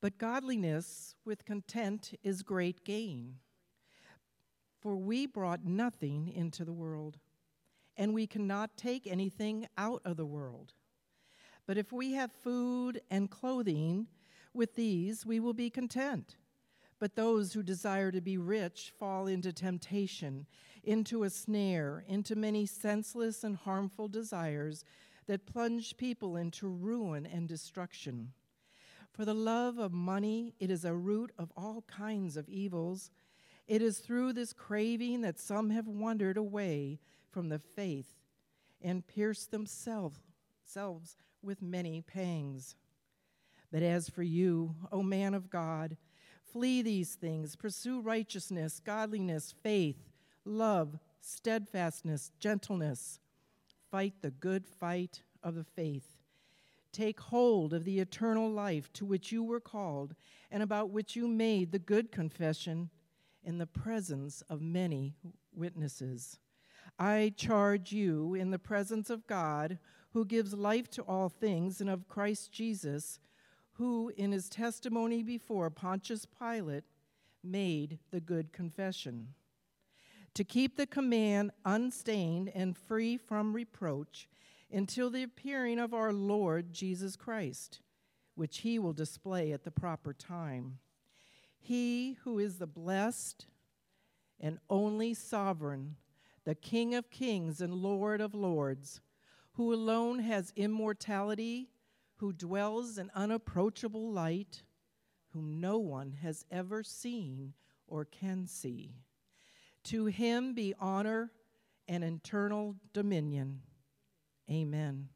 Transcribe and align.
But 0.00 0.18
godliness 0.18 1.16
with 1.24 1.44
content 1.44 2.12
is 2.22 2.42
great 2.42 2.84
gain. 2.84 3.36
For 4.80 4.96
we 4.96 5.26
brought 5.26 5.64
nothing 5.64 6.28
into 6.28 6.64
the 6.64 6.72
world, 6.72 7.18
and 7.96 8.14
we 8.14 8.28
cannot 8.28 8.76
take 8.76 9.08
anything 9.08 9.66
out 9.76 10.00
of 10.04 10.16
the 10.16 10.26
world. 10.26 10.72
But 11.66 11.78
if 11.78 11.92
we 11.92 12.12
have 12.12 12.30
food 12.30 13.00
and 13.10 13.28
clothing, 13.28 14.06
with 14.54 14.76
these 14.76 15.26
we 15.26 15.40
will 15.40 15.52
be 15.52 15.68
content. 15.68 16.36
But 17.00 17.16
those 17.16 17.52
who 17.52 17.62
desire 17.62 18.10
to 18.12 18.20
be 18.20 18.38
rich 18.38 18.92
fall 18.98 19.26
into 19.26 19.52
temptation, 19.52 20.46
into 20.82 21.24
a 21.24 21.30
snare, 21.30 22.04
into 22.08 22.36
many 22.36 22.66
senseless 22.66 23.44
and 23.44 23.56
harmful 23.56 24.08
desires 24.08 24.84
that 25.26 25.46
plunge 25.46 25.96
people 25.96 26.36
into 26.36 26.68
ruin 26.68 27.26
and 27.26 27.48
destruction. 27.48 28.32
For 29.18 29.24
the 29.24 29.34
love 29.34 29.78
of 29.78 29.92
money, 29.92 30.54
it 30.60 30.70
is 30.70 30.84
a 30.84 30.94
root 30.94 31.32
of 31.36 31.50
all 31.56 31.82
kinds 31.88 32.36
of 32.36 32.48
evils. 32.48 33.10
It 33.66 33.82
is 33.82 33.98
through 33.98 34.32
this 34.32 34.52
craving 34.52 35.22
that 35.22 35.40
some 35.40 35.70
have 35.70 35.88
wandered 35.88 36.36
away 36.36 37.00
from 37.28 37.48
the 37.48 37.58
faith 37.58 38.14
and 38.80 39.04
pierced 39.04 39.50
themselves 39.50 40.20
with 41.42 41.60
many 41.60 42.00
pangs. 42.00 42.76
But 43.72 43.82
as 43.82 44.08
for 44.08 44.22
you, 44.22 44.76
O 44.92 45.02
man 45.02 45.34
of 45.34 45.50
God, 45.50 45.96
flee 46.52 46.80
these 46.80 47.16
things, 47.16 47.56
pursue 47.56 48.00
righteousness, 48.00 48.78
godliness, 48.78 49.52
faith, 49.64 50.12
love, 50.44 50.96
steadfastness, 51.20 52.30
gentleness. 52.38 53.18
Fight 53.90 54.14
the 54.22 54.30
good 54.30 54.64
fight 54.64 55.22
of 55.42 55.56
the 55.56 55.64
faith. 55.64 56.17
Take 56.92 57.20
hold 57.20 57.72
of 57.72 57.84
the 57.84 58.00
eternal 58.00 58.50
life 58.50 58.92
to 58.94 59.04
which 59.04 59.30
you 59.30 59.42
were 59.42 59.60
called 59.60 60.14
and 60.50 60.62
about 60.62 60.90
which 60.90 61.14
you 61.16 61.28
made 61.28 61.70
the 61.70 61.78
good 61.78 62.10
confession 62.10 62.90
in 63.44 63.58
the 63.58 63.66
presence 63.66 64.42
of 64.48 64.60
many 64.60 65.14
witnesses. 65.54 66.38
I 66.98 67.32
charge 67.36 67.92
you 67.92 68.34
in 68.34 68.50
the 68.50 68.58
presence 68.58 69.10
of 69.10 69.26
God, 69.26 69.78
who 70.12 70.24
gives 70.24 70.54
life 70.54 70.90
to 70.92 71.02
all 71.02 71.28
things, 71.28 71.80
and 71.80 71.88
of 71.88 72.08
Christ 72.08 72.50
Jesus, 72.50 73.20
who 73.72 74.10
in 74.16 74.32
his 74.32 74.48
testimony 74.48 75.22
before 75.22 75.70
Pontius 75.70 76.26
Pilate 76.26 76.84
made 77.44 77.98
the 78.10 78.20
good 78.20 78.52
confession. 78.52 79.28
To 80.34 80.44
keep 80.44 80.76
the 80.76 80.86
command 80.86 81.52
unstained 81.64 82.50
and 82.54 82.76
free 82.76 83.16
from 83.16 83.52
reproach 83.52 84.28
until 84.72 85.10
the 85.10 85.22
appearing 85.22 85.78
of 85.78 85.94
our 85.94 86.12
Lord 86.12 86.72
Jesus 86.72 87.16
Christ, 87.16 87.80
which 88.34 88.58
he 88.58 88.78
will 88.78 88.92
display 88.92 89.52
at 89.52 89.64
the 89.64 89.70
proper 89.70 90.12
time. 90.12 90.78
He 91.58 92.18
who 92.24 92.38
is 92.38 92.58
the 92.58 92.66
blessed 92.66 93.46
and 94.38 94.58
only 94.70 95.14
sovereign, 95.14 95.96
the 96.44 96.54
King 96.54 96.94
of 96.94 97.10
kings 97.10 97.60
and 97.60 97.74
Lord 97.74 98.20
of 98.20 98.34
lords, 98.34 99.00
who 99.52 99.74
alone 99.74 100.20
has 100.20 100.52
immortality, 100.54 101.70
who 102.16 102.32
dwells 102.32 102.98
in 102.98 103.10
unapproachable 103.14 104.12
light, 104.12 104.62
whom 105.32 105.60
no 105.60 105.78
one 105.78 106.12
has 106.22 106.44
ever 106.50 106.82
seen 106.82 107.54
or 107.86 108.04
can 108.04 108.46
see. 108.46 108.94
To 109.84 110.06
him 110.06 110.54
be 110.54 110.74
honor 110.78 111.32
and 111.88 112.04
eternal 112.04 112.76
dominion 112.92 113.62
Amen. 114.50 115.08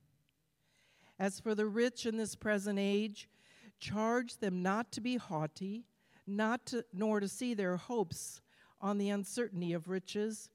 As 1.19 1.41
for 1.41 1.55
the 1.55 1.66
rich 1.66 2.05
in 2.05 2.16
this 2.16 2.34
present 2.34 2.78
age, 2.78 3.28
charge 3.80 4.39
them 4.39 4.62
not 4.62 4.92
to 4.92 5.00
be 5.00 5.16
haughty, 5.16 5.86
not 6.27 6.66
to, 6.66 6.84
nor 6.92 7.20
to 7.20 7.28
see 7.28 7.55
their 7.55 7.77
hopes 7.77 8.41
on 8.80 8.98
the 8.98 9.08
uncertainty 9.08 9.73
of 9.73 9.89
riches, 9.89 10.51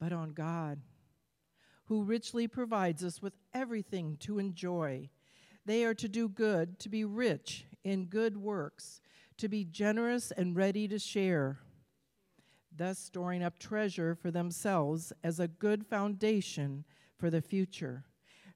but 0.00 0.12
on 0.12 0.32
God, 0.32 0.80
who 1.86 2.02
richly 2.02 2.48
provides 2.48 3.04
us 3.04 3.20
with 3.20 3.34
everything 3.52 4.16
to 4.18 4.38
enjoy. 4.38 5.10
They 5.66 5.84
are 5.84 5.94
to 5.94 6.08
do 6.08 6.28
good, 6.28 6.78
to 6.80 6.88
be 6.88 7.04
rich 7.04 7.66
in 7.84 8.06
good 8.06 8.36
works, 8.36 9.00
to 9.38 9.48
be 9.48 9.64
generous 9.64 10.30
and 10.30 10.56
ready 10.56 10.88
to 10.88 10.98
share, 10.98 11.58
thus 12.74 12.98
storing 12.98 13.42
up 13.42 13.58
treasure 13.58 14.14
for 14.14 14.30
themselves 14.30 15.12
as 15.22 15.40
a 15.40 15.48
good 15.48 15.86
foundation 15.86 16.84
for 17.18 17.30
the 17.30 17.42
future 17.42 18.04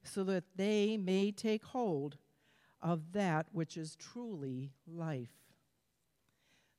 so 0.03 0.25
that 0.25 0.44
they 0.56 0.97
may 0.97 1.31
take 1.31 1.64
hold 1.64 2.16
of 2.81 3.12
that 3.12 3.47
which 3.53 3.76
is 3.76 3.97
truly 3.97 4.72
life. 4.86 5.34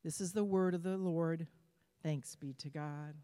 This 0.03 0.21
is 0.21 0.31
the 0.31 0.43
word 0.43 0.73
of 0.73 0.83
the 0.83 0.97
Lord. 0.97 1.47
Thanks 2.01 2.35
be 2.35 2.53
to 2.53 2.69
God. 2.69 3.15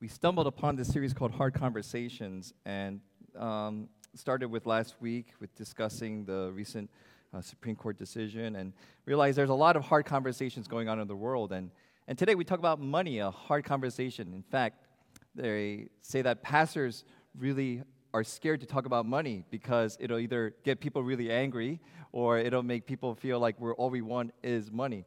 We 0.00 0.06
stumbled 0.06 0.46
upon 0.46 0.76
this 0.76 0.86
series 0.86 1.12
called 1.12 1.32
Hard 1.32 1.54
Conversations 1.54 2.54
and 2.64 3.00
um, 3.36 3.88
started 4.14 4.48
with 4.48 4.64
last 4.64 4.94
week 5.00 5.32
with 5.40 5.52
discussing 5.56 6.24
the 6.24 6.52
recent 6.54 6.88
uh, 7.34 7.40
Supreme 7.40 7.74
Court 7.74 7.98
decision 7.98 8.54
and 8.54 8.72
realized 9.06 9.36
there's 9.36 9.50
a 9.50 9.54
lot 9.54 9.74
of 9.74 9.82
hard 9.82 10.06
conversations 10.06 10.68
going 10.68 10.88
on 10.88 11.00
in 11.00 11.08
the 11.08 11.16
world. 11.16 11.50
And, 11.50 11.72
and 12.06 12.16
today 12.16 12.36
we 12.36 12.44
talk 12.44 12.60
about 12.60 12.80
money, 12.80 13.18
a 13.18 13.32
hard 13.32 13.64
conversation. 13.64 14.32
In 14.34 14.44
fact, 14.44 14.86
they 15.34 15.88
say 16.02 16.22
that 16.22 16.44
pastors 16.44 17.02
really 17.36 17.82
are 18.14 18.22
scared 18.22 18.60
to 18.60 18.66
talk 18.66 18.86
about 18.86 19.04
money 19.04 19.42
because 19.50 19.96
it'll 19.98 20.20
either 20.20 20.54
get 20.62 20.78
people 20.78 21.02
really 21.02 21.32
angry 21.32 21.80
or 22.12 22.38
it'll 22.38 22.62
make 22.62 22.86
people 22.86 23.16
feel 23.16 23.40
like 23.40 23.58
we're 23.58 23.74
all 23.74 23.90
we 23.90 24.02
want 24.02 24.30
is 24.44 24.70
money. 24.70 25.04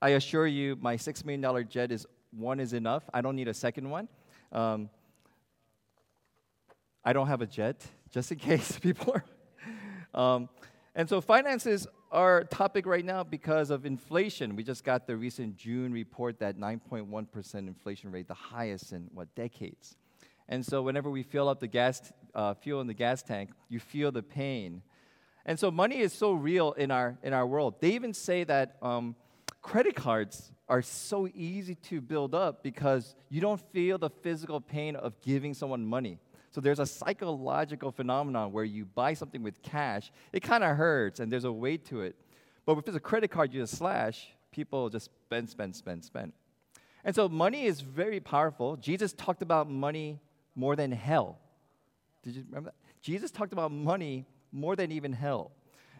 I 0.00 0.10
assure 0.10 0.46
you, 0.46 0.76
my 0.80 0.96
$6 0.96 1.24
million 1.24 1.68
jet 1.68 1.90
is 1.90 2.06
one 2.30 2.60
is 2.60 2.72
enough. 2.72 3.02
I 3.12 3.20
don't 3.20 3.34
need 3.34 3.48
a 3.48 3.54
second 3.54 3.90
one. 3.90 4.08
Um, 4.52 4.90
I 7.04 7.12
don't 7.12 7.26
have 7.28 7.42
a 7.42 7.46
jet, 7.46 7.86
just 8.10 8.32
in 8.32 8.38
case 8.50 8.78
people 8.78 9.14
are. 9.14 9.24
Um, 10.14 10.48
and 10.94 11.08
so 11.08 11.20
finances 11.20 11.86
are 12.10 12.38
a 12.38 12.44
topic 12.44 12.86
right 12.86 13.04
now 13.04 13.22
because 13.22 13.70
of 13.70 13.84
inflation. 13.84 14.56
We 14.56 14.62
just 14.62 14.82
got 14.82 15.06
the 15.06 15.16
recent 15.16 15.56
June 15.56 15.92
report 15.92 16.38
that 16.40 16.58
9.1% 16.58 17.54
inflation 17.54 18.10
rate, 18.10 18.28
the 18.28 18.34
highest 18.34 18.92
in 18.92 19.08
what 19.12 19.34
decades. 19.34 19.96
And 20.48 20.64
so 20.64 20.82
whenever 20.82 21.10
we 21.10 21.22
fill 21.22 21.48
up 21.48 21.60
the 21.60 21.68
gas, 21.68 22.12
uh, 22.34 22.54
fuel 22.54 22.80
in 22.80 22.86
the 22.86 22.94
gas 22.94 23.22
tank, 23.22 23.50
you 23.68 23.78
feel 23.78 24.10
the 24.10 24.22
pain. 24.22 24.82
And 25.44 25.58
so 25.58 25.70
money 25.70 25.98
is 25.98 26.12
so 26.12 26.32
real 26.32 26.72
in 26.72 26.90
our 26.90 27.18
in 27.22 27.32
our 27.32 27.46
world. 27.46 27.80
They 27.80 27.92
even 27.92 28.12
say 28.12 28.44
that 28.44 28.76
um, 28.82 29.14
credit 29.62 29.94
cards 29.94 30.52
are 30.68 30.82
so 30.82 31.28
easy 31.34 31.74
to 31.74 32.00
build 32.00 32.34
up 32.34 32.62
because 32.62 33.14
you 33.28 33.40
don't 33.40 33.60
feel 33.72 33.98
the 33.98 34.10
physical 34.10 34.60
pain 34.60 34.96
of 34.96 35.20
giving 35.22 35.54
someone 35.54 35.84
money. 35.84 36.18
So 36.50 36.60
there's 36.60 36.78
a 36.78 36.86
psychological 36.86 37.92
phenomenon 37.92 38.52
where 38.52 38.64
you 38.64 38.84
buy 38.84 39.14
something 39.14 39.42
with 39.42 39.62
cash, 39.62 40.10
it 40.32 40.40
kind 40.40 40.64
of 40.64 40.76
hurts 40.76 41.20
and 41.20 41.30
there's 41.30 41.44
a 41.44 41.52
weight 41.52 41.84
to 41.86 42.02
it. 42.02 42.16
But 42.66 42.78
if 42.78 42.88
it's 42.88 42.96
a 42.96 43.00
credit 43.00 43.30
card 43.30 43.52
you 43.52 43.60
just 43.60 43.76
slash, 43.76 44.28
people 44.50 44.88
just 44.90 45.06
spend, 45.06 45.48
spend, 45.48 45.76
spend, 45.76 46.04
spend. 46.04 46.32
And 47.04 47.14
so 47.14 47.28
money 47.28 47.64
is 47.64 47.80
very 47.80 48.20
powerful. 48.20 48.76
Jesus 48.76 49.12
talked 49.12 49.42
about 49.42 49.70
money 49.70 50.20
more 50.54 50.76
than 50.76 50.92
hell. 50.92 51.38
Did 52.22 52.36
you 52.36 52.44
remember 52.48 52.70
that? 52.70 52.74
Jesus 53.00 53.30
talked 53.30 53.52
about 53.52 53.70
money 53.70 54.26
more 54.52 54.76
than 54.76 54.92
even 54.92 55.12
hell. 55.12 55.52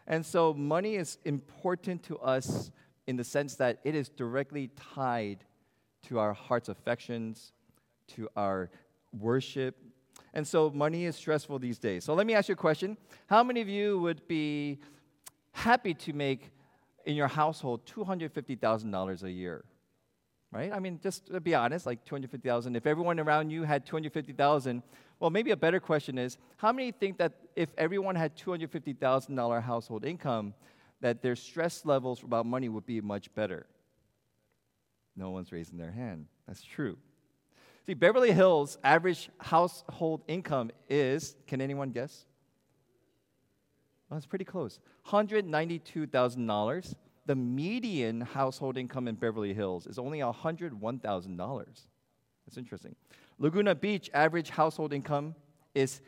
And 0.07 0.25
so 0.25 0.53
money 0.55 0.97
is 0.97 1.19
important 1.25 2.03
to 2.05 2.19
us 2.19 2.71
in 3.09 3.17
the 3.17 3.25
sense 3.25 3.55
that 3.55 3.81
it 3.85 3.95
is 3.95 4.11
directly 4.11 4.71
tied 4.95 5.39
to 6.07 6.19
our 6.19 6.35
heart's 6.35 6.69
affections, 6.69 7.53
to 8.07 8.29
our 8.37 8.71
worship. 9.19 9.77
And 10.35 10.47
so 10.47 10.71
money 10.71 11.07
is 11.07 11.17
stressful 11.17 11.59
these 11.59 11.79
days. 11.79 12.05
So 12.05 12.13
let 12.13 12.27
me 12.27 12.35
ask 12.35 12.51
you 12.51 12.53
a 12.53 12.57
question. 12.57 12.99
How 13.27 13.43
many 13.43 13.63
of 13.63 13.69
you 13.69 13.99
would 14.01 14.29
be 14.29 14.79
happy 15.53 15.95
to 15.95 16.13
make 16.13 16.51
in 17.07 17.17
your 17.17 17.29
household 17.29 17.87
$250,000 17.87 19.23
a 19.23 19.31
year? 19.33 19.65
Right? 20.53 20.71
I 20.71 20.79
mean, 20.79 21.01
just 21.03 21.29
to 21.29 21.41
be 21.41 21.55
honest, 21.55 21.87
like 21.87 22.05
250,000. 22.05 22.77
If 22.77 22.87
everyone 22.87 23.19
around 23.19 23.49
you 23.49 23.63
had 23.63 23.87
250,000, 23.87 24.83
well, 25.19 25.31
maybe 25.31 25.51
a 25.53 25.57
better 25.57 25.81
question 25.81 26.19
is, 26.19 26.37
how 26.59 26.73
many 26.73 26.93
think 26.93 27.17
that 27.19 27.33
if 27.57 27.71
everyone 27.79 28.17
had 28.17 28.37
$250,000 28.37 29.63
household 29.63 30.05
income, 30.05 30.53
that 31.01 31.23
their 31.23 31.37
stress 31.37 31.85
levels 31.85 32.23
about 32.23 32.47
money 32.47 32.69
would 32.69 32.87
be 32.87 33.01
much 33.01 33.33
better. 33.35 33.67
No 35.17 35.31
one's 35.31 35.53
raising 35.53 35.79
their 35.79 35.93
hand. 35.93 36.27
That's 36.47 36.63
true. 36.63 36.97
See, 37.87 37.95
Beverly 37.95 38.33
Hills' 38.33 38.79
average 38.85 39.31
household 39.39 40.23
income 40.29 40.71
is, 40.89 41.37
can 41.47 41.61
anyone 41.61 41.91
guess? 41.91 42.27
Well, 44.09 44.17
that's 44.17 44.27
pretty 44.27 44.45
close. 44.45 44.79
$192,000. 45.07 46.95
The 47.27 47.35
median 47.35 48.21
household 48.23 48.79
income 48.79 49.07
in 49.09 49.15
Beverly 49.17 49.53
Hills 49.53 49.87
is 49.87 49.99
only 49.99 50.21
$101,000. 50.21 51.67
That's 52.47 52.57
interesting. 52.57 52.95
Laguna 53.39 53.75
Beach 53.75 54.09
average 54.15 54.51
household 54.51 54.93
income 54.93 55.35
is 55.75 56.01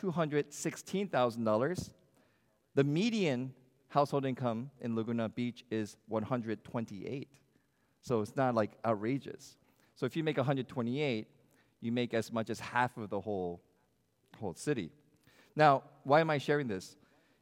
$216,000. 0.00 1.90
The 2.74 2.84
median 2.84 3.54
household 3.92 4.24
income 4.24 4.70
in 4.80 4.96
Laguna 4.96 5.28
Beach 5.28 5.64
is 5.70 5.96
128. 6.08 7.28
So 8.00 8.22
it's 8.22 8.34
not 8.36 8.54
like 8.54 8.72
outrageous. 8.84 9.56
So 9.94 10.06
if 10.06 10.16
you 10.16 10.24
make 10.24 10.38
128, 10.38 11.28
you 11.82 11.92
make 11.92 12.14
as 12.14 12.32
much 12.32 12.48
as 12.48 12.58
half 12.58 12.96
of 12.96 13.10
the 13.10 13.20
whole 13.20 13.60
whole 14.40 14.54
city. 14.54 14.90
Now, 15.54 15.82
why 16.04 16.20
am 16.20 16.30
I 16.30 16.38
sharing 16.38 16.68
this? 16.68 16.96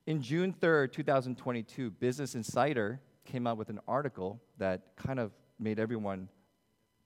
In 0.07 0.21
June 0.21 0.53
3rd, 0.61 0.93
2022, 0.93 1.91
Business 1.93 2.35
Insider 2.35 3.01
came 3.25 3.47
out 3.47 3.57
with 3.57 3.71
an 3.71 3.79
article 3.87 4.41
that 4.59 4.97
kind 4.97 5.21
of 5.21 5.31
made 5.61 5.79
everyone 5.79 6.29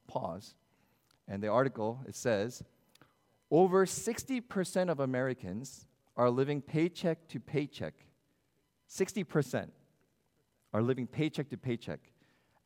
pause. 0.07 0.55
And 1.29 1.43
the 1.43 1.49
article, 1.49 2.01
it 2.09 2.15
says, 2.15 2.63
over 3.51 3.85
60% 3.85 4.89
of 4.89 5.01
Americans 5.01 5.87
are 6.17 6.31
living 6.31 6.63
paycheck 6.63 7.29
to 7.29 7.41
paycheck. 7.41 7.95
60% 8.95 9.69
are 10.73 10.83
living 10.83 11.07
paycheck 11.07 11.49
to 11.51 11.57
paycheck 11.57 12.01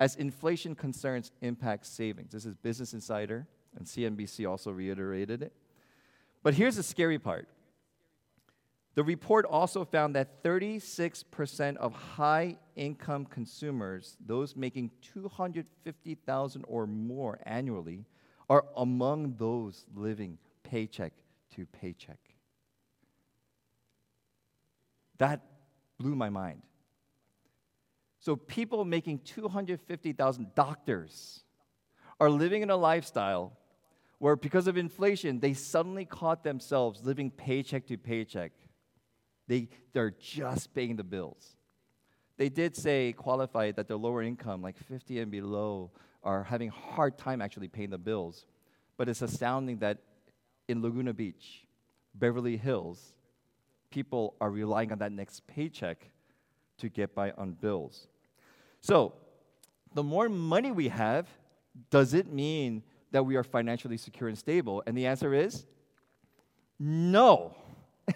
as 0.00 0.16
inflation 0.16 0.74
concerns 0.74 1.32
impact 1.40 1.86
savings. 1.86 2.32
This 2.32 2.44
is 2.44 2.54
Business 2.54 2.92
Insider, 2.92 3.46
and 3.76 3.86
CNBC 3.86 4.48
also 4.48 4.70
reiterated 4.70 5.42
it. 5.42 5.52
But 6.42 6.54
here's 6.54 6.76
the 6.76 6.82
scary 6.82 7.18
part 7.18 7.48
the 8.94 9.04
report 9.04 9.44
also 9.44 9.84
found 9.84 10.16
that 10.16 10.42
36% 10.42 11.76
of 11.76 11.92
high 11.92 12.56
income 12.74 13.26
consumers, 13.26 14.16
those 14.24 14.56
making 14.56 14.90
250,000 15.02 16.64
or 16.66 16.86
more 16.86 17.38
annually, 17.44 18.06
are 18.50 18.64
among 18.76 19.36
those 19.36 19.86
living 19.94 20.36
paycheck 20.64 21.12
to 21.54 21.64
paycheck. 21.66 22.18
That 25.18 25.42
blew 25.98 26.14
my 26.14 26.30
mind. 26.30 26.62
So 28.20 28.36
people 28.36 28.84
making 28.84 29.20
250,000 29.20 30.54
doctors 30.54 31.40
are 32.20 32.30
living 32.30 32.62
in 32.62 32.70
a 32.70 32.76
lifestyle 32.76 33.56
where 34.18 34.36
because 34.36 34.66
of 34.66 34.76
inflation 34.76 35.38
they 35.38 35.54
suddenly 35.54 36.04
caught 36.04 36.42
themselves 36.42 37.04
living 37.04 37.30
paycheck 37.30 37.86
to 37.86 37.96
paycheck. 37.96 38.52
They 39.46 39.68
they're 39.92 40.10
just 40.10 40.74
paying 40.74 40.96
the 40.96 41.04
bills. 41.04 41.56
They 42.36 42.48
did 42.48 42.76
say 42.76 43.12
qualify 43.12 43.72
that 43.72 43.88
the 43.88 43.96
lower 43.96 44.22
income 44.22 44.62
like 44.62 44.76
50 44.76 45.20
and 45.20 45.30
below 45.30 45.90
are 46.22 46.44
having 46.44 46.68
a 46.68 46.72
hard 46.72 47.16
time 47.16 47.40
actually 47.40 47.68
paying 47.68 47.90
the 47.90 47.98
bills. 47.98 48.46
But 48.96 49.08
it's 49.08 49.22
astounding 49.22 49.78
that 49.78 49.98
in 50.66 50.82
Laguna 50.82 51.14
Beach, 51.14 51.66
Beverly 52.14 52.56
Hills, 52.56 53.14
people 53.90 54.34
are 54.40 54.50
relying 54.50 54.92
on 54.92 54.98
that 54.98 55.12
next 55.12 55.46
paycheck 55.46 56.10
to 56.78 56.88
get 56.88 57.14
by 57.14 57.32
on 57.32 57.52
bills. 57.52 58.06
So, 58.80 59.14
the 59.94 60.02
more 60.02 60.28
money 60.28 60.70
we 60.70 60.88
have, 60.88 61.26
does 61.90 62.14
it 62.14 62.30
mean 62.32 62.82
that 63.10 63.24
we 63.24 63.36
are 63.36 63.42
financially 63.42 63.96
secure 63.96 64.28
and 64.28 64.38
stable? 64.38 64.82
And 64.86 64.96
the 64.96 65.06
answer 65.06 65.34
is 65.34 65.66
no. 66.78 67.54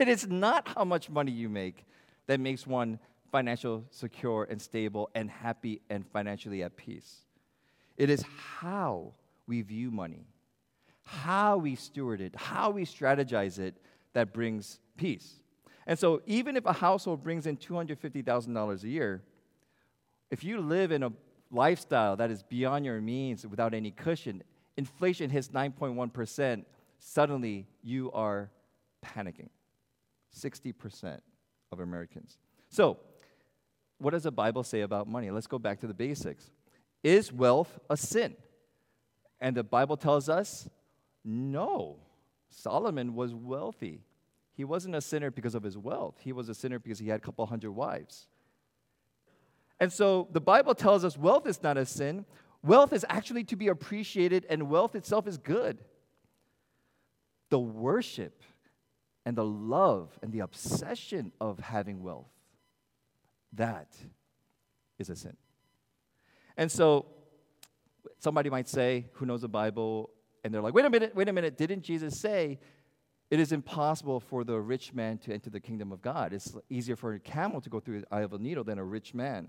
It 0.01 0.09
is 0.09 0.27
not 0.27 0.69
how 0.69 0.85
much 0.85 1.11
money 1.11 1.33
you 1.33 1.51
make 1.51 1.85
that 2.27 2.41
makes 2.41 2.67
one 2.67 2.99
financial 3.31 3.85
secure 3.91 4.47
and 4.49 4.61
stable 4.61 5.11
and 5.15 5.31
happy 5.31 5.83
and 5.91 6.07
financially 6.07 6.63
at 6.63 6.77
peace. 6.79 7.27
It 7.99 8.09
is 8.09 8.25
how 8.59 9.13
we 9.47 9.61
view 9.61 9.91
money, 9.91 10.27
how 11.03 11.59
we 11.59 11.75
steward 11.75 12.23
it, 12.23 12.35
how 12.35 12.71
we 12.71 12.87
strategize 12.87 13.59
it 13.59 13.75
that 14.15 14.33
brings 14.33 14.79
peace. 14.97 15.42
And 15.87 15.99
so, 15.99 16.23
even 16.27 16.57
if 16.57 16.65
a 16.65 16.73
household 16.73 17.23
brings 17.23 17.47
in 17.47 17.57
$250,000 17.57 18.83
a 18.83 18.89
year, 18.89 19.23
if 20.31 20.45
you 20.45 20.61
live 20.61 20.93
in 20.93 21.03
a 21.03 21.13
lifestyle 21.51 22.17
that 22.17 22.31
is 22.31 22.43
beyond 22.43 22.85
your 22.85 23.01
means 23.01 23.47
without 23.47 23.75
any 23.75 23.91
cushion, 23.91 24.43
inflation 24.77 25.29
hits 25.29 25.49
9.1%, 25.49 26.65
suddenly 26.99 27.67
you 27.83 28.11
are 28.13 28.51
panicking. 29.05 29.49
60% 30.35 31.19
of 31.73 31.81
Americans. 31.81 32.39
So, 32.69 32.99
what 33.99 34.11
does 34.13 34.23
the 34.23 34.33
Bible 34.33 34.65
say 34.65 34.81
about 34.81 35.07
money? 35.07 35.31
Let's 35.31 35.47
go 35.47 35.59
back 35.59 35.81
to 35.81 35.87
the 35.87 35.95
basics. 35.95 36.51
Is 37.03 37.33
wealth 37.33 37.79
a 37.91 37.97
sin? 37.97 38.37
And 39.41 39.57
the 39.57 39.65
Bible 39.65 39.97
tells 39.97 40.29
us 40.29 40.69
no. 41.25 41.99
Solomon 42.49 43.15
was 43.15 43.35
wealthy. 43.35 44.01
He 44.55 44.65
wasn't 44.65 44.95
a 44.95 45.01
sinner 45.01 45.31
because 45.31 45.55
of 45.55 45.63
his 45.63 45.79
wealth, 45.79 46.17
he 46.21 46.33
was 46.33 46.49
a 46.49 46.55
sinner 46.55 46.79
because 46.79 46.99
he 46.99 47.09
had 47.09 47.21
a 47.21 47.23
couple 47.23 47.45
hundred 47.47 47.73
wives. 47.73 48.29
And 49.81 49.93
so 49.93 50.29
the 50.31 50.41
Bible 50.41 50.75
tells 50.75 51.05
us 51.05 51.19
wealth 51.19 51.47
is 51.47 51.63
not 51.63 51.77
a 51.77 51.85
sin. 51.85 52.25
Wealth 52.65 52.93
is 52.93 53.05
actually 53.09 53.43
to 53.45 53.57
be 53.57 53.67
appreciated, 53.67 54.47
and 54.49 54.71
wealth 54.71 54.95
itself 54.95 55.27
is 55.27 55.37
good. 55.37 55.79
The 57.51 57.59
worship 57.59 58.41
and 59.27 59.37
the 59.37 59.45
love 59.45 60.17
and 60.23 60.33
the 60.33 60.41
obsession 60.41 61.33
of 61.41 61.59
having 61.59 62.05
wealth, 62.05 62.31
that 63.55 63.89
is 65.01 65.11
a 65.11 65.17
sin. 65.17 65.37
And 66.57 66.71
so 66.71 67.07
somebody 68.19 68.51
might 68.51 68.69
say, 68.69 69.07
who 69.15 69.27
knows 69.27 69.41
the 69.41 69.49
Bible, 69.49 70.11
and 70.45 70.55
they're 70.55 70.63
like, 70.63 70.75
wait 70.75 70.85
a 70.85 70.91
minute, 70.91 71.17
wait 71.17 71.29
a 71.29 71.33
minute, 71.33 71.57
didn't 71.57 71.83
Jesus 71.83 72.17
say 72.19 72.61
it 73.33 73.41
is 73.41 73.51
impossible 73.51 74.21
for 74.21 74.45
the 74.45 74.61
rich 74.61 74.93
man 74.93 75.17
to 75.17 75.33
enter 75.33 75.49
the 75.49 75.59
kingdom 75.59 75.91
of 75.91 76.03
God? 76.03 76.35
It's 76.35 76.55
easier 76.69 76.97
for 76.97 77.15
a 77.15 77.19
camel 77.19 77.63
to 77.63 77.71
go 77.71 77.81
through 77.81 78.03
the 78.03 78.15
eye 78.15 78.21
of 78.21 78.35
a 78.35 78.39
needle 78.39 78.63
than 78.63 78.79
a 78.79 78.85
rich 78.85 79.15
man. 79.15 79.49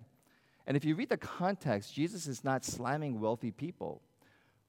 And 0.66 0.78
if 0.78 0.86
you 0.86 0.96
read 0.96 1.10
the 1.10 1.18
context, 1.18 1.94
Jesus 1.94 2.26
is 2.26 2.46
not 2.46 2.64
slamming 2.64 3.20
wealthy 3.20 3.52
people. 3.52 4.02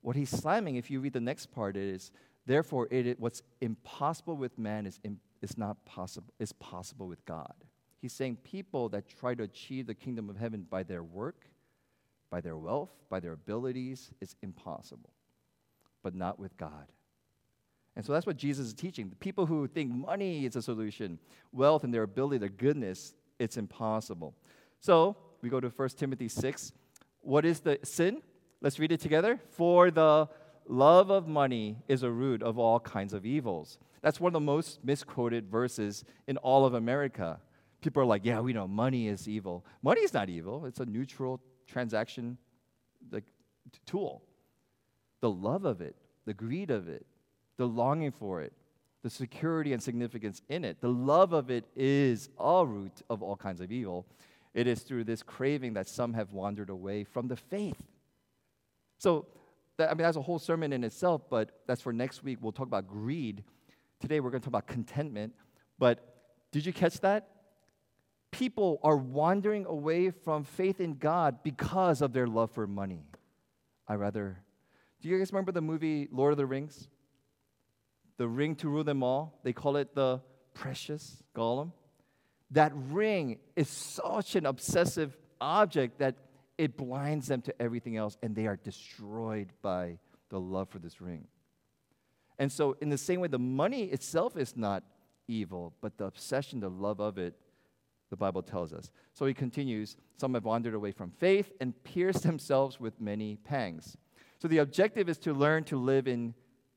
What 0.00 0.16
he's 0.16 0.30
slamming, 0.30 0.74
if 0.74 0.90
you 0.90 0.98
read 0.98 1.12
the 1.12 1.20
next 1.20 1.52
part, 1.52 1.76
is 1.76 2.10
therefore 2.44 2.88
it, 2.90 3.20
what's 3.20 3.40
impossible 3.60 4.36
with 4.36 4.58
man 4.58 4.84
is, 4.84 4.98
is 5.40 5.56
not 5.56 5.84
possible, 5.84 6.34
is 6.40 6.52
possible 6.52 7.06
with 7.06 7.24
God. 7.24 7.54
He's 8.02 8.12
saying 8.12 8.38
people 8.42 8.88
that 8.88 9.06
try 9.06 9.36
to 9.36 9.44
achieve 9.44 9.86
the 9.86 9.94
kingdom 9.94 10.28
of 10.28 10.36
heaven 10.36 10.66
by 10.68 10.82
their 10.82 11.04
work, 11.04 11.46
by 12.30 12.40
their 12.40 12.56
wealth, 12.56 12.90
by 13.08 13.20
their 13.20 13.34
abilities, 13.34 14.10
is 14.20 14.34
impossible, 14.42 15.10
but 16.02 16.16
not 16.16 16.40
with 16.40 16.56
God. 16.56 16.88
And 17.96 18.04
so 18.04 18.12
that's 18.12 18.26
what 18.26 18.36
Jesus 18.36 18.68
is 18.68 18.74
teaching. 18.74 19.08
The 19.08 19.16
people 19.16 19.46
who 19.46 19.66
think 19.68 19.92
money 19.92 20.44
is 20.44 20.56
a 20.56 20.62
solution, 20.62 21.18
wealth 21.52 21.84
and 21.84 21.94
their 21.94 22.02
ability, 22.02 22.38
their 22.38 22.48
goodness, 22.48 23.14
it's 23.38 23.56
impossible. 23.56 24.34
So 24.80 25.16
we 25.42 25.48
go 25.48 25.60
to 25.60 25.68
1 25.68 25.88
Timothy 25.90 26.28
6. 26.28 26.72
What 27.20 27.44
is 27.44 27.60
the 27.60 27.78
sin? 27.84 28.22
Let's 28.60 28.78
read 28.78 28.92
it 28.92 29.00
together. 29.00 29.38
For 29.50 29.90
the 29.90 30.28
love 30.66 31.10
of 31.10 31.28
money 31.28 31.76
is 31.88 32.02
a 32.02 32.10
root 32.10 32.42
of 32.42 32.58
all 32.58 32.80
kinds 32.80 33.12
of 33.12 33.24
evils. 33.24 33.78
That's 34.02 34.20
one 34.20 34.30
of 34.30 34.34
the 34.34 34.40
most 34.40 34.84
misquoted 34.84 35.50
verses 35.50 36.04
in 36.26 36.36
all 36.38 36.66
of 36.66 36.74
America. 36.74 37.40
People 37.80 38.02
are 38.02 38.06
like, 38.06 38.24
yeah, 38.24 38.40
we 38.40 38.52
know 38.52 38.66
money 38.66 39.08
is 39.08 39.28
evil. 39.28 39.64
Money 39.82 40.00
is 40.00 40.12
not 40.12 40.28
evil, 40.28 40.66
it's 40.66 40.80
a 40.80 40.86
neutral 40.86 41.40
transaction 41.66 42.38
like, 43.10 43.24
tool. 43.86 44.22
The 45.20 45.30
love 45.30 45.64
of 45.64 45.80
it, 45.80 45.96
the 46.26 46.34
greed 46.34 46.70
of 46.70 46.88
it, 46.88 47.06
the 47.56 47.66
longing 47.66 48.12
for 48.12 48.42
it, 48.42 48.52
the 49.02 49.10
security 49.10 49.72
and 49.72 49.82
significance 49.82 50.42
in 50.48 50.64
it, 50.64 50.80
the 50.80 50.88
love 50.88 51.32
of 51.32 51.50
it 51.50 51.64
is 51.76 52.28
a 52.38 52.64
root 52.66 53.02
of 53.10 53.22
all 53.22 53.36
kinds 53.36 53.60
of 53.60 53.70
evil. 53.70 54.06
It 54.54 54.66
is 54.66 54.82
through 54.82 55.04
this 55.04 55.22
craving 55.22 55.74
that 55.74 55.88
some 55.88 56.14
have 56.14 56.32
wandered 56.32 56.70
away 56.70 57.04
from 57.04 57.28
the 57.28 57.36
faith. 57.36 57.82
So, 58.98 59.26
that, 59.76 59.90
I 59.90 59.94
mean, 59.94 60.04
that's 60.04 60.16
a 60.16 60.22
whole 60.22 60.38
sermon 60.38 60.72
in 60.72 60.84
itself, 60.84 61.22
but 61.28 61.50
that's 61.66 61.82
for 61.82 61.92
next 61.92 62.22
week. 62.22 62.38
We'll 62.40 62.52
talk 62.52 62.68
about 62.68 62.86
greed. 62.86 63.42
Today, 64.00 64.20
we're 64.20 64.30
going 64.30 64.40
to 64.40 64.44
talk 64.44 64.52
about 64.52 64.66
contentment. 64.68 65.34
But 65.78 66.14
did 66.52 66.64
you 66.64 66.72
catch 66.72 67.00
that? 67.00 67.28
People 68.30 68.78
are 68.82 68.96
wandering 68.96 69.66
away 69.66 70.10
from 70.10 70.44
faith 70.44 70.80
in 70.80 70.94
God 70.94 71.42
because 71.42 72.02
of 72.02 72.12
their 72.12 72.26
love 72.26 72.52
for 72.52 72.66
money. 72.66 73.02
I 73.88 73.94
rather. 73.94 74.38
Do 75.00 75.08
you 75.08 75.18
guys 75.18 75.32
remember 75.32 75.52
the 75.52 75.60
movie 75.60 76.08
Lord 76.10 76.32
of 76.32 76.38
the 76.38 76.46
Rings? 76.46 76.88
The 78.16 78.28
ring 78.28 78.54
to 78.56 78.68
rule 78.68 78.84
them 78.84 79.02
all. 79.02 79.40
They 79.42 79.52
call 79.52 79.76
it 79.76 79.94
the 79.94 80.20
precious 80.54 81.22
Gollum. 81.34 81.72
that 82.50 82.72
ring 82.74 83.38
is 83.56 83.68
such 83.68 84.36
an 84.36 84.46
obsessive 84.46 85.16
object 85.40 85.98
that 85.98 86.14
it 86.56 86.76
blinds 86.76 87.26
them 87.26 87.42
to 87.42 87.62
everything 87.62 87.96
else 87.96 88.16
and 88.22 88.36
they 88.36 88.46
are 88.46 88.56
destroyed 88.56 89.48
by 89.60 89.98
the 90.28 90.38
love 90.38 90.68
for 90.68 90.78
this 90.78 91.00
ring. 91.00 91.26
And 92.38 92.50
so, 92.50 92.76
in 92.80 92.88
the 92.88 92.98
same 92.98 93.20
way, 93.20 93.28
the 93.28 93.38
money 93.38 93.84
itself 93.84 94.36
is 94.36 94.56
not 94.56 94.84
evil, 95.28 95.72
but 95.80 95.98
the 95.98 96.04
obsession, 96.04 96.60
the 96.60 96.70
love 96.70 97.00
of 97.00 97.18
it, 97.18 97.34
the 98.10 98.16
Bible 98.16 98.42
tells 98.42 98.72
us. 98.72 98.90
So 99.12 99.26
he 99.26 99.34
continues 99.34 99.96
Some 100.18 100.34
have 100.34 100.44
wandered 100.44 100.74
away 100.74 100.92
from 100.92 101.10
faith 101.10 101.52
and 101.60 101.72
pierced 101.84 102.22
themselves 102.22 102.78
with 102.78 103.00
many 103.00 103.36
pangs. 103.36 103.96
So 104.38 104.48
the 104.48 104.58
objective 104.58 105.08
is 105.08 105.18
to 105.18 105.32
learn 105.32 105.64
to 105.64 105.76
live 105.76 106.06
in 106.06 106.34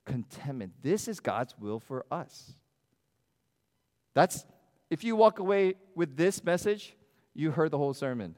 contentment. 0.08 0.72
This 0.82 1.08
is 1.08 1.20
God's 1.20 1.54
will 1.60 1.80
for 1.80 2.06
us. 2.10 2.54
That's, 4.16 4.46
if 4.90 5.04
you 5.04 5.16
walk 5.16 5.38
away 5.38 5.76
with 5.94 6.18
this 6.18 6.44
message, 6.44 6.96
you 7.36 7.52
heard 7.52 7.70
the 7.70 7.78
whole 7.78 7.94
sermon. 7.94 8.36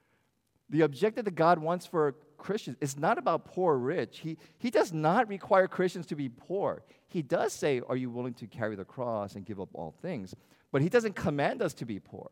the 0.70 0.82
objective 0.82 1.24
that 1.24 1.34
God 1.34 1.58
wants 1.58 1.86
for 1.86 2.14
Christians 2.36 2.76
is 2.80 2.96
not 2.96 3.18
about 3.18 3.46
poor 3.46 3.74
or 3.74 3.78
rich. 3.78 4.20
He, 4.20 4.38
he 4.58 4.70
does 4.70 4.92
not 4.92 5.28
require 5.28 5.66
Christians 5.66 6.06
to 6.06 6.14
be 6.14 6.28
poor. 6.28 6.84
He 7.08 7.22
does 7.22 7.52
say, 7.52 7.80
Are 7.88 7.96
you 7.96 8.10
willing 8.10 8.34
to 8.34 8.46
carry 8.46 8.76
the 8.76 8.84
cross 8.84 9.34
and 9.34 9.44
give 9.44 9.60
up 9.60 9.70
all 9.72 9.94
things? 10.00 10.34
But 10.70 10.82
He 10.82 10.88
doesn't 10.88 11.16
command 11.16 11.62
us 11.62 11.74
to 11.74 11.84
be 11.84 11.98
poor. 11.98 12.30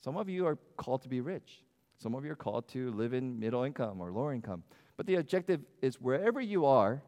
Some 0.00 0.18
of 0.18 0.28
you 0.28 0.46
are 0.46 0.58
called 0.76 1.02
to 1.02 1.08
be 1.08 1.22
rich, 1.22 1.62
some 1.96 2.14
of 2.14 2.24
you 2.24 2.32
are 2.32 2.36
called 2.36 2.68
to 2.68 2.90
live 2.92 3.14
in 3.14 3.38
middle 3.40 3.62
income 3.62 4.00
or 4.00 4.12
lower 4.12 4.34
income. 4.34 4.62
But 4.96 5.06
the 5.06 5.14
objective 5.14 5.60
is 5.80 6.00
wherever 6.00 6.40
you 6.40 6.66
are, 6.66 7.02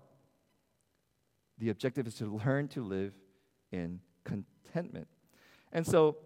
the 1.58 1.70
objective 1.70 2.06
is 2.06 2.14
to 2.14 2.26
learn 2.44 2.68
to 2.68 2.82
live 2.82 3.12
in 3.72 4.00
contentment. 4.24 5.08
And 5.72 5.86
so, 5.86 6.16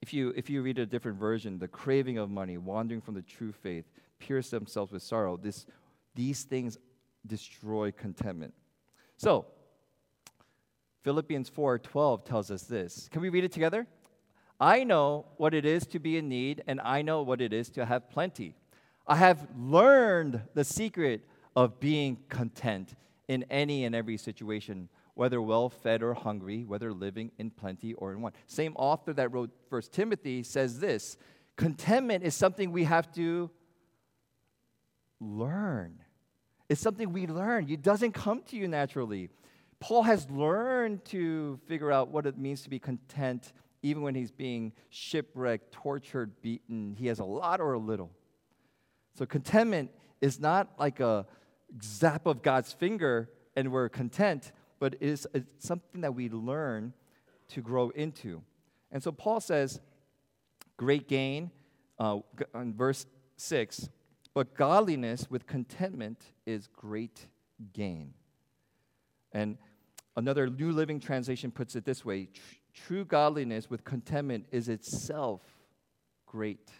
if 0.00 0.12
you, 0.12 0.32
if 0.36 0.48
you 0.48 0.62
read 0.62 0.78
a 0.78 0.86
different 0.86 1.18
version, 1.18 1.58
the 1.58 1.68
craving 1.68 2.18
of 2.18 2.30
money, 2.30 2.56
wandering 2.56 3.00
from 3.00 3.14
the 3.14 3.22
true 3.22 3.52
faith, 3.52 3.84
pierce 4.18 4.50
themselves 4.50 4.92
with 4.92 5.02
sorrow, 5.02 5.36
this, 5.36 5.66
these 6.14 6.44
things 6.44 6.78
destroy 7.26 7.90
contentment. 7.92 8.54
So, 9.16 9.46
Philippians 11.02 11.50
4:12 11.50 12.24
tells 12.24 12.50
us 12.50 12.62
this. 12.64 13.08
Can 13.10 13.22
we 13.22 13.28
read 13.28 13.44
it 13.44 13.52
together? 13.52 13.86
I 14.60 14.84
know 14.84 15.26
what 15.36 15.54
it 15.54 15.64
is 15.64 15.86
to 15.88 15.98
be 15.98 16.16
in 16.16 16.28
need, 16.28 16.64
and 16.66 16.80
I 16.80 17.02
know 17.02 17.22
what 17.22 17.40
it 17.40 17.52
is 17.52 17.70
to 17.70 17.86
have 17.86 18.10
plenty. 18.10 18.54
I 19.06 19.16
have 19.16 19.46
learned 19.56 20.42
the 20.54 20.64
secret 20.64 21.26
of 21.54 21.80
being 21.80 22.18
content 22.28 22.94
in 23.28 23.44
any 23.50 23.84
and 23.84 23.94
every 23.94 24.16
situation, 24.16 24.88
whether 25.14 25.40
well 25.40 25.68
fed 25.68 26.02
or 26.02 26.14
hungry, 26.14 26.64
whether 26.64 26.92
living 26.92 27.30
in 27.38 27.50
plenty 27.50 27.94
or 27.94 28.12
in 28.12 28.22
want. 28.22 28.34
Same 28.46 28.74
author 28.76 29.12
that 29.12 29.32
wrote 29.32 29.50
First 29.68 29.92
Timothy 29.92 30.42
says 30.42 30.80
this 30.80 31.16
contentment 31.56 32.24
is 32.24 32.34
something 32.34 32.72
we 32.72 32.84
have 32.84 33.12
to 33.12 33.50
learn. 35.20 35.98
It's 36.68 36.80
something 36.80 37.12
we 37.12 37.26
learn. 37.26 37.68
It 37.68 37.82
doesn't 37.82 38.12
come 38.12 38.42
to 38.48 38.56
you 38.56 38.68
naturally. 38.68 39.30
Paul 39.80 40.02
has 40.02 40.28
learned 40.30 41.04
to 41.06 41.58
figure 41.66 41.92
out 41.92 42.08
what 42.08 42.26
it 42.26 42.36
means 42.36 42.62
to 42.62 42.70
be 42.70 42.78
content 42.78 43.52
even 43.82 44.02
when 44.02 44.14
he's 44.14 44.32
being 44.32 44.72
shipwrecked, 44.90 45.72
tortured, 45.72 46.40
beaten. 46.42 46.94
He 46.98 47.06
has 47.06 47.20
a 47.20 47.24
lot 47.24 47.60
or 47.60 47.74
a 47.74 47.78
little. 47.78 48.10
So 49.14 49.24
contentment 49.24 49.90
is 50.20 50.40
not 50.40 50.72
like 50.78 51.00
a 51.00 51.26
zap 51.82 52.26
of 52.26 52.42
God's 52.42 52.72
finger 52.72 53.30
and 53.56 53.72
we're 53.72 53.88
content, 53.88 54.52
but 54.78 54.94
it 54.94 55.02
is 55.02 55.26
something 55.58 56.00
that 56.02 56.14
we 56.14 56.28
learn 56.28 56.92
to 57.48 57.60
grow 57.60 57.90
into. 57.90 58.42
And 58.90 59.02
so 59.02 59.12
Paul 59.12 59.40
says, 59.40 59.80
great 60.76 61.08
gain, 61.08 61.50
uh, 61.98 62.18
on 62.54 62.74
verse 62.74 63.06
6, 63.36 63.88
but 64.34 64.54
godliness 64.54 65.26
with 65.30 65.46
contentment 65.46 66.22
is 66.46 66.68
great 66.68 67.26
gain. 67.72 68.14
And 69.32 69.58
another 70.16 70.48
New 70.48 70.72
Living 70.72 71.00
Translation 71.00 71.50
puts 71.50 71.76
it 71.76 71.84
this 71.84 72.04
way 72.04 72.28
true 72.72 73.04
godliness 73.04 73.68
with 73.68 73.84
contentment 73.84 74.46
is 74.52 74.68
itself 74.68 75.42
great 76.26 76.70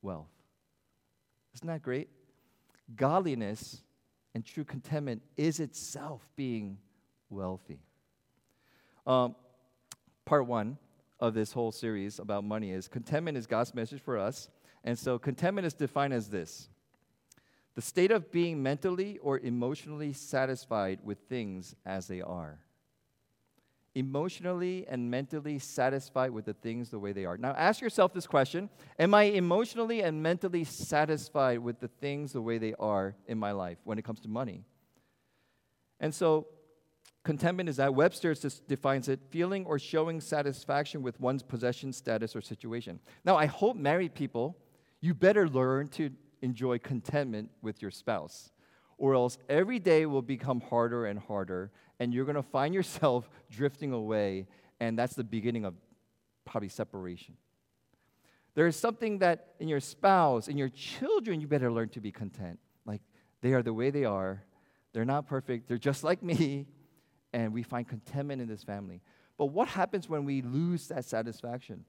wealth. 0.00 0.30
Isn't 1.54 1.66
that 1.66 1.82
great? 1.82 2.08
Godliness 2.94 3.82
and 4.36 4.44
true 4.44 4.64
contentment 4.64 5.22
is 5.38 5.60
itself 5.60 6.28
being 6.36 6.76
wealthy. 7.30 7.80
Um, 9.06 9.34
part 10.26 10.46
one 10.46 10.76
of 11.18 11.32
this 11.32 11.52
whole 11.52 11.72
series 11.72 12.18
about 12.18 12.44
money 12.44 12.70
is 12.70 12.86
contentment 12.86 13.38
is 13.38 13.46
God's 13.46 13.74
message 13.74 14.02
for 14.02 14.18
us. 14.18 14.50
And 14.84 14.98
so 14.98 15.18
contentment 15.18 15.66
is 15.66 15.72
defined 15.72 16.12
as 16.12 16.28
this 16.28 16.68
the 17.76 17.80
state 17.80 18.10
of 18.10 18.30
being 18.30 18.62
mentally 18.62 19.16
or 19.22 19.38
emotionally 19.38 20.12
satisfied 20.12 20.98
with 21.02 21.16
things 21.30 21.74
as 21.86 22.06
they 22.06 22.20
are 22.20 22.58
emotionally 23.96 24.86
and 24.88 25.10
mentally 25.10 25.58
satisfied 25.58 26.30
with 26.30 26.44
the 26.44 26.52
things 26.52 26.90
the 26.90 26.98
way 26.98 27.12
they 27.12 27.24
are. 27.24 27.38
Now, 27.38 27.52
ask 27.52 27.80
yourself 27.80 28.12
this 28.12 28.26
question 28.26 28.68
Am 28.98 29.14
I 29.14 29.24
emotionally 29.24 30.02
and 30.02 30.22
mentally 30.22 30.64
satisfied 30.64 31.58
with 31.58 31.80
the 31.80 31.88
things 31.88 32.32
the 32.32 32.42
way 32.42 32.58
they 32.58 32.74
are 32.78 33.16
in 33.26 33.38
my 33.38 33.52
life 33.52 33.78
when 33.84 33.98
it 33.98 34.04
comes 34.04 34.20
to 34.20 34.28
money? 34.28 34.64
And 35.98 36.14
so, 36.14 36.46
contentment 37.24 37.70
is 37.70 37.78
that 37.78 37.94
Webster 37.94 38.34
defines 38.68 39.08
it 39.08 39.18
feeling 39.30 39.64
or 39.64 39.78
showing 39.78 40.20
satisfaction 40.20 41.02
with 41.02 41.18
one's 41.18 41.42
possession, 41.42 41.90
status, 41.90 42.36
or 42.36 42.42
situation. 42.42 43.00
Now, 43.24 43.36
I 43.36 43.46
hope 43.46 43.76
married 43.76 44.14
people, 44.14 44.58
you 45.00 45.14
better 45.14 45.48
learn 45.48 45.88
to 45.88 46.10
enjoy 46.42 46.78
contentment 46.78 47.50
with 47.62 47.80
your 47.80 47.90
spouse 47.90 48.50
or 48.98 49.14
else 49.14 49.38
every 49.48 49.78
day 49.78 50.06
will 50.06 50.22
become 50.22 50.60
harder 50.60 51.06
and 51.06 51.18
harder, 51.18 51.70
and 51.98 52.12
you're 52.12 52.24
going 52.24 52.36
to 52.36 52.42
find 52.42 52.74
yourself 52.78 53.28
drifting 53.50 53.92
away, 53.92 54.46
and 54.80 54.98
that's 54.98 55.14
the 55.14 55.24
beginning 55.24 55.64
of 55.64 55.74
probably 56.44 56.68
separation. 56.68 57.36
There 58.54 58.66
is 58.66 58.76
something 58.76 59.18
that 59.18 59.54
in 59.60 59.68
your 59.68 59.80
spouse, 59.80 60.48
in 60.48 60.56
your 60.56 60.70
children, 60.70 61.40
you 61.40 61.46
better 61.46 61.70
learn 61.70 61.90
to 61.90 62.00
be 62.00 62.10
content. 62.10 62.58
Like 62.86 63.02
they 63.42 63.52
are 63.52 63.62
the 63.62 63.74
way 63.74 63.90
they 63.90 64.04
are, 64.04 64.42
they're 64.92 65.04
not 65.04 65.26
perfect, 65.26 65.68
they're 65.68 65.76
just 65.76 66.02
like 66.02 66.22
me, 66.22 66.66
and 67.34 67.52
we 67.52 67.62
find 67.62 67.86
contentment 67.86 68.40
in 68.40 68.48
this 68.48 68.62
family. 68.62 69.02
But 69.36 69.46
what 69.46 69.68
happens 69.68 70.08
when 70.08 70.24
we 70.24 70.40
lose 70.40 70.88
that 70.88 71.04
satisfaction? 71.04 71.84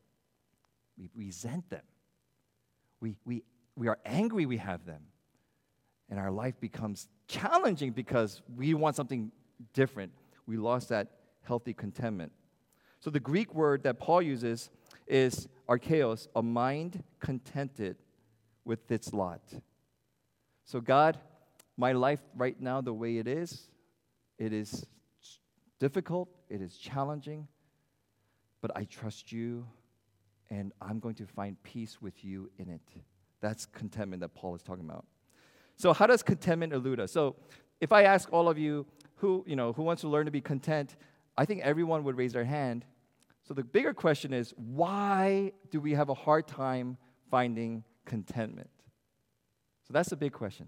We 0.98 1.10
resent 1.16 1.70
them. 1.70 1.84
We, 3.00 3.16
we, 3.24 3.44
we 3.78 3.88
are 3.88 4.00
angry 4.04 4.46
we 4.46 4.58
have 4.58 4.86
them 4.86 5.04
and 6.10 6.20
our 6.20 6.32
life 6.32 6.60
becomes 6.60 7.08
challenging 7.28 7.92
because 7.92 8.42
we 8.56 8.74
want 8.74 8.96
something 8.96 9.32
different. 9.74 10.12
We 10.46 10.58
lost 10.58 10.90
that 10.90 11.08
healthy 11.44 11.74
contentment. 11.74 12.32
So 13.00 13.10
the 13.10 13.20
Greek 13.20 13.54
word 13.54 13.84
that 13.84 14.00
Paul 14.00 14.22
uses 14.22 14.70
is 15.06 15.48
archeos, 15.68 16.28
a 16.36 16.42
mind 16.42 17.04
contented 17.20 17.98
with 18.66 18.92
its 18.92 19.14
lot. 19.14 19.42
So, 20.66 20.82
God, 20.82 21.18
my 21.78 21.94
life 21.94 22.20
right 22.36 22.60
now, 22.60 22.82
the 22.82 22.94
way 22.94 23.18
it 23.18 23.28
is, 23.28 23.70
it 24.38 24.52
is 24.52 24.86
difficult, 25.80 26.30
it 26.50 26.62
is 26.62 26.78
challenging, 26.78 27.48
but 28.62 28.72
I 28.76 28.84
trust 28.84 29.32
you, 29.32 29.66
and 30.50 30.74
I'm 30.82 31.00
going 31.00 31.16
to 31.16 31.26
find 31.26 31.62
peace 31.64 32.02
with 32.02 32.26
you 32.26 32.50
in 32.58 32.70
it. 32.70 32.82
That's 33.40 33.66
contentment 33.66 34.22
that 34.22 34.34
Paul 34.34 34.56
is 34.56 34.62
talking 34.62 34.84
about. 34.84 35.06
So 35.78 35.94
how 35.94 36.08
does 36.08 36.24
contentment 36.24 36.74
elude 36.74 37.00
us? 37.00 37.12
So 37.12 37.36
if 37.80 37.92
I 37.92 38.04
ask 38.04 38.34
all 38.34 38.50
of 38.50 38.58
you 38.58 38.86
who, 39.16 39.46
you 39.48 39.56
know, 39.56 39.74
who 39.74 39.84
wants 39.84 40.02
to 40.02 40.08
learn 40.08 40.26
to 40.26 40.32
be 40.32 40.42
content, 40.42 40.96
I 41.38 41.46
think 41.46 41.62
everyone 41.62 42.04
would 42.04 42.18
raise 42.18 42.34
their 42.34 42.46
hand. 42.46 42.84
So 43.48 43.54
the 43.54 43.64
bigger 43.64 43.94
question 43.94 44.34
is 44.34 44.54
why 44.58 45.54
do 45.70 45.80
we 45.80 45.94
have 45.94 46.10
a 46.10 46.14
hard 46.14 46.48
time 46.48 46.98
finding 47.30 47.84
contentment? 48.06 48.70
So 49.88 49.94
that's 49.94 50.10
the 50.10 50.18
big 50.18 50.34
question. 50.34 50.68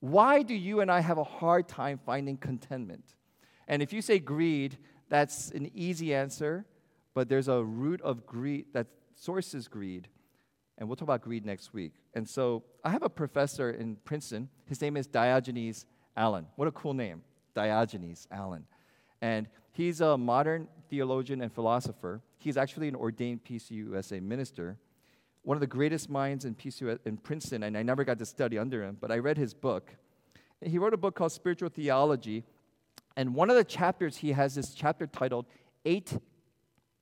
Why 0.00 0.42
do 0.42 0.54
you 0.54 0.80
and 0.80 0.90
I 0.90 1.00
have 1.00 1.18
a 1.18 1.24
hard 1.24 1.66
time 1.66 1.98
finding 2.04 2.36
contentment? 2.36 3.14
And 3.66 3.82
if 3.82 3.92
you 3.92 4.02
say 4.02 4.18
greed, 4.18 4.78
that's 5.08 5.50
an 5.50 5.70
easy 5.74 6.14
answer, 6.14 6.66
but 7.14 7.28
there's 7.28 7.48
a 7.48 7.62
root 7.62 8.00
of 8.02 8.26
greed 8.26 8.66
that 8.74 8.86
sources 9.14 9.68
greed 9.68 10.08
and 10.80 10.88
we'll 10.88 10.96
talk 10.96 11.04
about 11.04 11.20
greed 11.20 11.44
next 11.44 11.74
week. 11.74 11.92
And 12.14 12.26
so 12.26 12.64
I 12.82 12.90
have 12.90 13.02
a 13.02 13.10
professor 13.10 13.70
in 13.70 13.96
Princeton. 14.04 14.48
His 14.64 14.80
name 14.80 14.96
is 14.96 15.06
Diogenes 15.06 15.84
Allen. 16.16 16.46
What 16.56 16.66
a 16.66 16.72
cool 16.72 16.94
name, 16.94 17.22
Diogenes 17.54 18.26
Allen. 18.32 18.64
And 19.20 19.46
he's 19.72 20.00
a 20.00 20.16
modern 20.16 20.66
theologian 20.88 21.42
and 21.42 21.52
philosopher. 21.52 22.22
He's 22.38 22.56
actually 22.56 22.88
an 22.88 22.96
ordained 22.96 23.44
PCUSA 23.44 24.22
minister, 24.22 24.78
one 25.42 25.56
of 25.56 25.60
the 25.60 25.66
greatest 25.66 26.08
minds 26.08 26.46
in, 26.46 26.54
PCU, 26.54 26.98
in 27.04 27.18
Princeton, 27.18 27.62
and 27.62 27.76
I 27.76 27.82
never 27.82 28.02
got 28.02 28.18
to 28.18 28.26
study 28.26 28.58
under 28.58 28.82
him, 28.82 28.96
but 28.98 29.12
I 29.12 29.18
read 29.18 29.36
his 29.36 29.52
book. 29.52 29.94
He 30.64 30.78
wrote 30.78 30.94
a 30.94 30.98
book 30.98 31.14
called 31.14 31.32
Spiritual 31.32 31.68
Theology, 31.68 32.44
and 33.16 33.34
one 33.34 33.50
of 33.50 33.56
the 33.56 33.64
chapters, 33.64 34.16
he 34.16 34.32
has 34.32 34.54
this 34.54 34.72
chapter 34.72 35.06
titled 35.06 35.46
Eight 35.84 36.16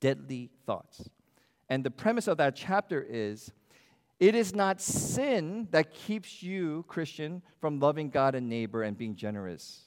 Deadly 0.00 0.50
Thoughts. 0.66 1.08
And 1.68 1.84
the 1.84 1.90
premise 1.90 2.28
of 2.28 2.38
that 2.38 2.56
chapter 2.56 3.04
is 3.08 3.52
it 4.20 4.34
is 4.34 4.54
not 4.54 4.80
sin 4.80 5.68
that 5.70 5.92
keeps 5.92 6.42
you, 6.42 6.84
Christian, 6.88 7.42
from 7.60 7.78
loving 7.78 8.10
God 8.10 8.34
and 8.34 8.48
neighbor 8.48 8.82
and 8.82 8.96
being 8.96 9.14
generous. 9.14 9.82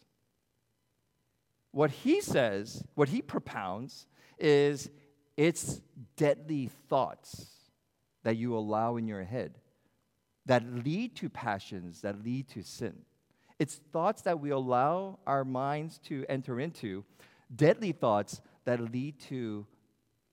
What 1.71 1.91
he 1.91 2.21
says, 2.21 2.83
what 2.95 3.09
he 3.09 3.21
propounds, 3.21 4.07
is 4.39 4.89
it's 5.37 5.81
deadly 6.15 6.69
thoughts 6.89 7.47
that 8.23 8.37
you 8.37 8.55
allow 8.55 8.97
in 8.97 9.07
your 9.07 9.23
head 9.23 9.57
that 10.45 10.63
lead 10.83 11.15
to 11.15 11.29
passions, 11.29 12.01
that 12.01 12.23
lead 12.23 12.47
to 12.49 12.63
sin. 12.63 12.95
It's 13.59 13.75
thoughts 13.75 14.23
that 14.23 14.39
we 14.39 14.49
allow 14.49 15.19
our 15.27 15.45
minds 15.45 15.99
to 16.05 16.25
enter 16.27 16.59
into, 16.59 17.05
deadly 17.55 17.91
thoughts 17.91 18.41
that 18.65 18.91
lead 18.91 19.19
to 19.19 19.67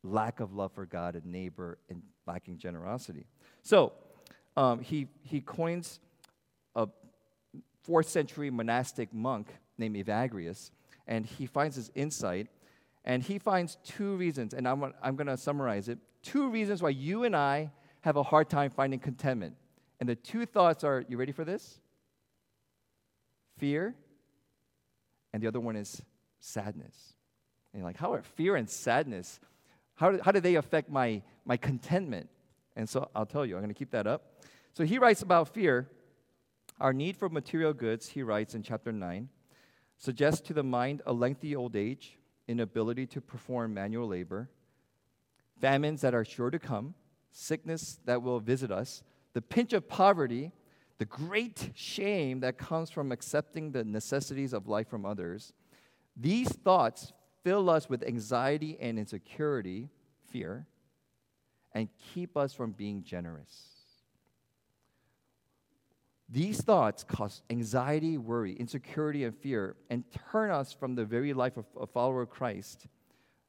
lack 0.02 0.40
of 0.40 0.55
love 0.55 0.73
for 0.73 0.87
God 0.87 1.14
and 1.14 1.26
neighbor 1.26 1.78
and 1.90 2.02
lacking 2.26 2.59
generosity. 2.59 3.26
So 3.68 3.92
um, 4.56 4.80
he, 4.80 5.08
he 5.22 5.42
coins 5.42 6.00
a 6.75 6.88
fourth 7.82 8.08
century 8.08 8.48
monastic 8.48 9.12
monk 9.12 9.48
named 9.76 9.94
Evagrius, 9.94 10.70
and 11.06 11.26
he 11.26 11.44
finds 11.44 11.76
his 11.76 11.90
insight, 11.94 12.46
and 13.04 13.22
he 13.22 13.38
finds 13.38 13.76
two 13.84 14.16
reasons, 14.16 14.54
and 14.54 14.66
I'm, 14.66 14.94
I'm 15.02 15.16
going 15.16 15.26
to 15.26 15.37
summarize 15.37 15.90
it 15.90 15.98
two 16.22 16.48
reasons 16.48 16.82
why 16.82 16.88
you 16.88 17.25
and 17.25 17.37
I 17.37 17.70
have 18.00 18.16
a 18.16 18.22
hard 18.22 18.48
time 18.48 18.70
finding 18.70 19.00
contentment. 19.00 19.54
And 20.00 20.08
the 20.08 20.16
two 20.16 20.46
thoughts 20.46 20.82
are 20.82 21.04
you 21.06 21.18
ready 21.18 21.32
for 21.32 21.44
this? 21.44 21.78
fear, 23.58 23.94
and 25.34 25.42
the 25.42 25.46
other 25.46 25.60
one 25.60 25.76
is 25.76 26.00
sadness. 26.40 27.12
And 27.75 27.82
like, 27.82 27.98
how 27.98 28.14
are 28.14 28.22
fear 28.22 28.56
and 28.56 28.70
sadness, 28.70 29.40
how, 29.96 30.16
how 30.22 30.32
do 30.32 30.40
they 30.40 30.54
affect 30.54 30.88
my, 30.88 31.20
my 31.44 31.58
contentment? 31.58 32.30
And 32.78 32.88
so 32.88 33.11
I'll 33.14 33.26
tell 33.26 33.44
you, 33.44 33.56
I'm 33.56 33.61
going 33.61 33.75
to 33.75 33.78
keep 33.78 33.90
that 33.90 34.06
up. 34.06 34.42
So 34.73 34.85
he 34.85 34.99
writes 34.99 35.20
about 35.20 35.49
fear. 35.49 35.90
Our 36.80 36.94
need 36.94 37.16
for 37.16 37.28
material 37.28 37.75
goods, 37.75 38.08
he 38.08 38.23
writes 38.23 38.54
in 38.54 38.62
chapter 38.62 38.92
9, 38.92 39.28
suggests 39.99 40.40
to 40.47 40.54
the 40.54 40.62
mind 40.62 41.02
a 41.04 41.12
lengthy 41.12 41.54
old 41.54 41.76
age, 41.76 42.16
inability 42.47 43.04
to 43.08 43.20
perform 43.20 43.75
manual 43.75 44.08
labor, 44.08 44.49
famines 45.61 46.00
that 46.00 46.14
are 46.14 46.25
sure 46.25 46.49
to 46.49 46.58
come, 46.58 46.94
sickness 47.32 47.99
that 48.06 48.23
will 48.23 48.40
visit 48.40 48.70
us, 48.70 49.02
the 49.35 49.42
pinch 49.42 49.75
of 49.75 49.88
poverty 49.88 50.52
the 50.99 51.04
great 51.04 51.70
shame 51.75 52.40
that 52.40 52.58
comes 52.58 52.90
from 52.90 53.12
accepting 53.12 53.70
the 53.70 53.85
necessities 53.85 54.52
of 54.52 54.66
life 54.66 54.88
from 54.88 55.06
others, 55.06 55.52
these 56.16 56.49
thoughts 56.49 57.12
fill 57.44 57.70
us 57.70 57.88
with 57.88 58.02
anxiety 58.02 58.76
and 58.80 58.99
insecurity, 58.99 59.88
fear, 60.28 60.66
and 61.72 61.88
keep 62.12 62.37
us 62.37 62.52
from 62.52 62.72
being 62.72 63.02
generous. 63.02 63.68
These 66.30 66.60
thoughts 66.60 67.04
cause 67.04 67.42
anxiety, 67.48 68.18
worry, 68.18 68.52
insecurity, 68.52 69.25
and 69.25 69.34
fear, 69.34 69.76
and 69.88 70.04
turn 70.30 70.50
us 70.50 70.72
from 70.72 70.94
the 70.94 71.04
very 71.04 71.32
life 71.32 71.56
of 71.56 71.64
a 71.80 71.87
follower 71.87 72.22
of 72.22 72.30
Christ, 72.30 72.87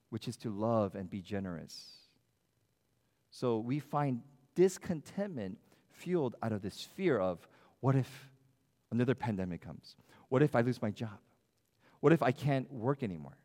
which 0.09 0.27
is 0.27 0.37
to 0.37 0.49
love 0.49 0.95
and 0.95 1.09
be 1.09 1.21
generous. 1.21 1.97
So 3.31 3.59
we 3.59 3.79
find 3.79 4.21
discontentment 4.55 5.57
fueled 5.91 6.35
out 6.41 6.53
of 6.53 6.61
this 6.61 6.81
fear 6.81 7.19
of 7.19 7.45
what 7.81 7.95
if 7.95 8.29
another 8.91 9.13
pandemic 9.13 9.61
comes? 9.61 9.95
What 10.29 10.41
if 10.41 10.55
I 10.55 10.61
lose 10.61 10.81
my 10.81 10.91
job? 10.91 11.19
What 11.99 12.13
if 12.13 12.23
I 12.23 12.31
can't 12.31 12.71
work 12.71 13.03
anymore? 13.03 13.37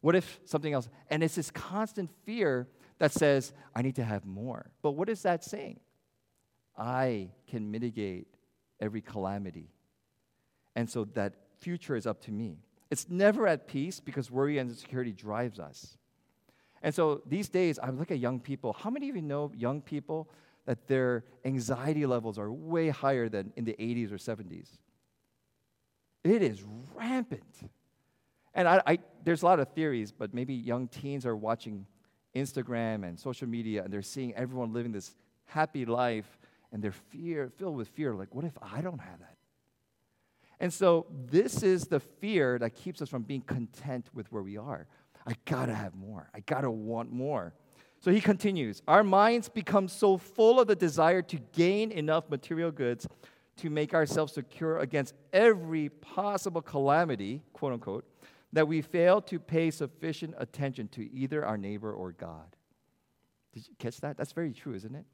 What 0.00 0.14
if 0.14 0.40
something 0.44 0.72
else? 0.72 0.88
And 1.10 1.22
it's 1.22 1.34
this 1.34 1.50
constant 1.50 2.10
fear 2.24 2.68
that 3.02 3.10
says, 3.10 3.52
I 3.74 3.82
need 3.82 3.96
to 3.96 4.04
have 4.04 4.24
more. 4.24 4.70
But 4.80 4.92
what 4.92 5.08
is 5.08 5.22
that 5.22 5.42
saying? 5.42 5.80
I 6.78 7.30
can 7.48 7.68
mitigate 7.68 8.28
every 8.78 9.00
calamity. 9.00 9.72
And 10.76 10.88
so 10.88 11.06
that 11.14 11.34
future 11.58 11.96
is 11.96 12.06
up 12.06 12.20
to 12.26 12.30
me. 12.30 12.58
It's 12.92 13.10
never 13.10 13.48
at 13.48 13.66
peace 13.66 13.98
because 13.98 14.30
worry 14.30 14.58
and 14.58 14.70
insecurity 14.70 15.10
drives 15.10 15.58
us. 15.58 15.98
And 16.80 16.94
so 16.94 17.22
these 17.26 17.48
days, 17.48 17.80
I 17.80 17.90
look 17.90 18.12
at 18.12 18.20
young 18.20 18.38
people. 18.38 18.72
How 18.72 18.88
many 18.88 19.10
of 19.10 19.16
you 19.16 19.22
know 19.22 19.50
young 19.52 19.82
people 19.82 20.28
that 20.66 20.86
their 20.86 21.24
anxiety 21.44 22.06
levels 22.06 22.38
are 22.38 22.52
way 22.52 22.88
higher 22.88 23.28
than 23.28 23.52
in 23.56 23.64
the 23.64 23.74
80s 23.80 24.12
or 24.12 24.16
70s. 24.16 24.68
It 26.22 26.40
is 26.40 26.62
rampant. 26.94 27.68
And 28.54 28.68
I, 28.68 28.80
I, 28.86 28.98
there's 29.24 29.42
a 29.42 29.46
lot 29.46 29.58
of 29.58 29.72
theories, 29.72 30.12
but 30.12 30.32
maybe 30.32 30.54
young 30.54 30.86
teens 30.86 31.26
are 31.26 31.34
watching 31.34 31.84
Instagram 32.34 33.04
and 33.06 33.18
social 33.18 33.48
media 33.48 33.84
and 33.84 33.92
they're 33.92 34.02
seeing 34.02 34.34
everyone 34.34 34.72
living 34.72 34.92
this 34.92 35.14
happy 35.46 35.84
life 35.84 36.38
and 36.72 36.82
they're 36.82 36.92
fear, 36.92 37.50
filled 37.56 37.76
with 37.76 37.88
fear 37.88 38.14
like, 38.14 38.34
what 38.34 38.44
if 38.44 38.56
I 38.62 38.80
don't 38.80 39.00
have 39.00 39.18
that? 39.20 39.36
And 40.60 40.72
so 40.72 41.06
this 41.10 41.62
is 41.62 41.84
the 41.84 42.00
fear 42.00 42.58
that 42.58 42.70
keeps 42.70 43.02
us 43.02 43.08
from 43.08 43.22
being 43.22 43.42
content 43.42 44.08
with 44.14 44.30
where 44.30 44.42
we 44.42 44.56
are. 44.56 44.86
I 45.26 45.34
gotta 45.44 45.74
have 45.74 45.94
more. 45.94 46.30
I 46.34 46.40
gotta 46.40 46.70
want 46.70 47.12
more. 47.12 47.52
So 48.00 48.10
he 48.10 48.20
continues 48.20 48.82
Our 48.88 49.04
minds 49.04 49.48
become 49.48 49.88
so 49.88 50.16
full 50.16 50.60
of 50.60 50.66
the 50.66 50.74
desire 50.74 51.22
to 51.22 51.36
gain 51.52 51.92
enough 51.92 52.28
material 52.30 52.70
goods 52.70 53.06
to 53.56 53.70
make 53.70 53.92
ourselves 53.92 54.32
secure 54.32 54.78
against 54.78 55.14
every 55.32 55.88
possible 55.88 56.62
calamity, 56.62 57.42
quote 57.52 57.72
unquote, 57.72 58.04
that 58.52 58.68
we 58.68 58.82
fail 58.82 59.20
to 59.22 59.38
pay 59.38 59.70
sufficient 59.70 60.34
attention 60.38 60.88
to 60.88 61.12
either 61.12 61.44
our 61.44 61.56
neighbor 61.56 61.92
or 61.92 62.12
God. 62.12 62.56
Did 63.52 63.66
you 63.68 63.74
catch 63.78 64.00
that? 64.00 64.16
That's 64.16 64.32
very 64.32 64.52
true, 64.52 64.74
isn't 64.74 64.94
it? 64.94 65.04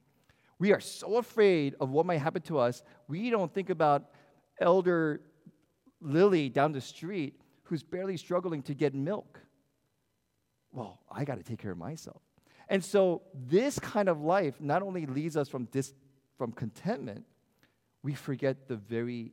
We 0.58 0.72
are 0.72 0.80
so 0.80 1.18
afraid 1.18 1.76
of 1.80 1.90
what 1.90 2.06
might 2.06 2.18
happen 2.18 2.42
to 2.42 2.58
us, 2.58 2.82
we 3.06 3.30
don't 3.30 3.52
think 3.52 3.70
about 3.70 4.10
Elder 4.60 5.20
Lily 6.00 6.48
down 6.48 6.72
the 6.72 6.80
street 6.80 7.40
who's 7.62 7.82
barely 7.82 8.16
struggling 8.16 8.62
to 8.62 8.74
get 8.74 8.94
milk. 8.94 9.40
Well, 10.72 11.00
I 11.10 11.24
got 11.24 11.36
to 11.36 11.44
take 11.44 11.60
care 11.60 11.72
of 11.72 11.78
myself. 11.78 12.22
And 12.68 12.84
so 12.84 13.22
this 13.34 13.78
kind 13.78 14.08
of 14.08 14.20
life 14.20 14.60
not 14.60 14.82
only 14.82 15.06
leads 15.06 15.36
us 15.36 15.48
from, 15.48 15.64
dis, 15.66 15.94
from 16.36 16.52
contentment, 16.52 17.24
we 18.02 18.14
forget 18.14 18.68
the 18.68 18.76
very 18.76 19.32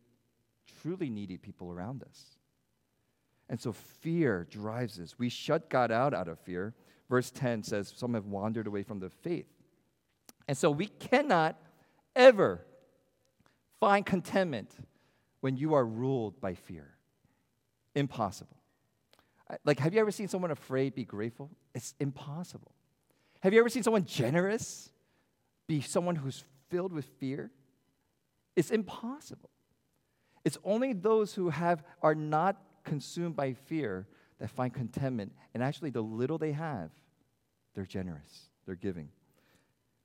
truly 0.82 1.10
needy 1.10 1.38
people 1.38 1.72
around 1.72 2.04
us. 2.04 2.35
And 3.50 3.60
so 3.60 3.72
fear 3.74 4.48
drives 4.50 5.00
us. 5.00 5.20
We 5.20 5.30
shut 5.30 5.70
God 5.70 5.92
out 5.92 6.14
out 6.14 6.28
of 6.28 6.40
fear. 6.40 6.74
Verse 7.10 7.30
10 7.32 7.64
says, 7.64 7.94
Some 7.96 8.16
have 8.16 8.26
wandered 8.26 8.68
away 8.68 8.84
from 8.84 9.00
the 9.00 9.10
faith. 9.10 9.48
And 10.48 10.58
so 10.58 10.72
we 10.72 10.88
cannot 10.88 11.60
ever 12.16 12.66
find 13.80 14.06
contentment 14.06 14.72
when 15.42 15.58
you 15.58 15.74
are 15.76 15.86
ruled 15.86 16.40
by 16.42 16.56
fear. 16.56 16.96
Impossible. 17.94 18.58
Like, 19.64 19.80
have 19.80 19.94
you 19.94 20.00
ever 20.00 20.12
seen 20.12 20.28
someone 20.28 20.52
afraid 20.52 20.96
be 20.96 21.06
grateful? 21.06 21.52
It's 21.76 21.94
impossible. 22.00 22.72
Have 23.42 23.54
you 23.54 23.60
ever 23.60 23.70
seen 23.70 23.84
someone 23.84 24.06
generous 24.06 24.90
be 25.68 25.82
someone 25.82 26.16
who's 26.16 26.44
filled 26.70 26.92
with 26.92 27.06
fear? 27.20 27.52
It's 28.56 28.72
impossible. 28.72 29.52
It's 30.44 30.58
only 30.64 30.94
those 30.94 31.34
who 31.34 31.50
have 31.50 31.84
are 32.02 32.16
not 32.16 32.58
consumed 32.86 33.36
by 33.36 33.54
fear 33.54 34.08
that 34.40 34.50
find 34.50 34.74
contentment. 34.74 35.34
And 35.54 35.62
actually, 35.62 35.90
the 35.90 36.02
little 36.02 36.38
they 36.38 36.54
have, 36.54 36.92
they're 37.74 37.86
generous, 37.86 38.50
they're 38.66 38.76
giving. 38.76 39.10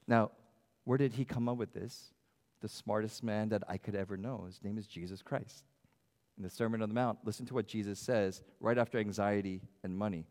Now, 0.06 0.32
where 0.84 0.98
did 0.98 1.12
he 1.12 1.24
come 1.24 1.48
up 1.48 1.56
with 1.56 1.72
this? 1.72 2.12
The 2.60 2.68
smartest 2.68 3.22
man 3.22 3.50
that 3.50 3.62
I 3.68 3.76
could 3.76 3.94
ever 3.94 4.16
know. 4.16 4.44
His 4.46 4.62
name 4.62 4.78
is 4.78 4.86
Jesus 4.86 5.22
Christ. 5.22 5.64
In 6.36 6.42
the 6.42 6.50
Sermon 6.50 6.82
on 6.82 6.88
the 6.88 6.94
Mount, 6.94 7.18
listen 7.24 7.46
to 7.46 7.54
what 7.54 7.68
Jesus 7.68 8.00
says 8.00 8.42
right 8.60 8.78
after 8.78 8.98
anxiety 8.98 9.62
and 9.84 9.96
money. 9.96 10.26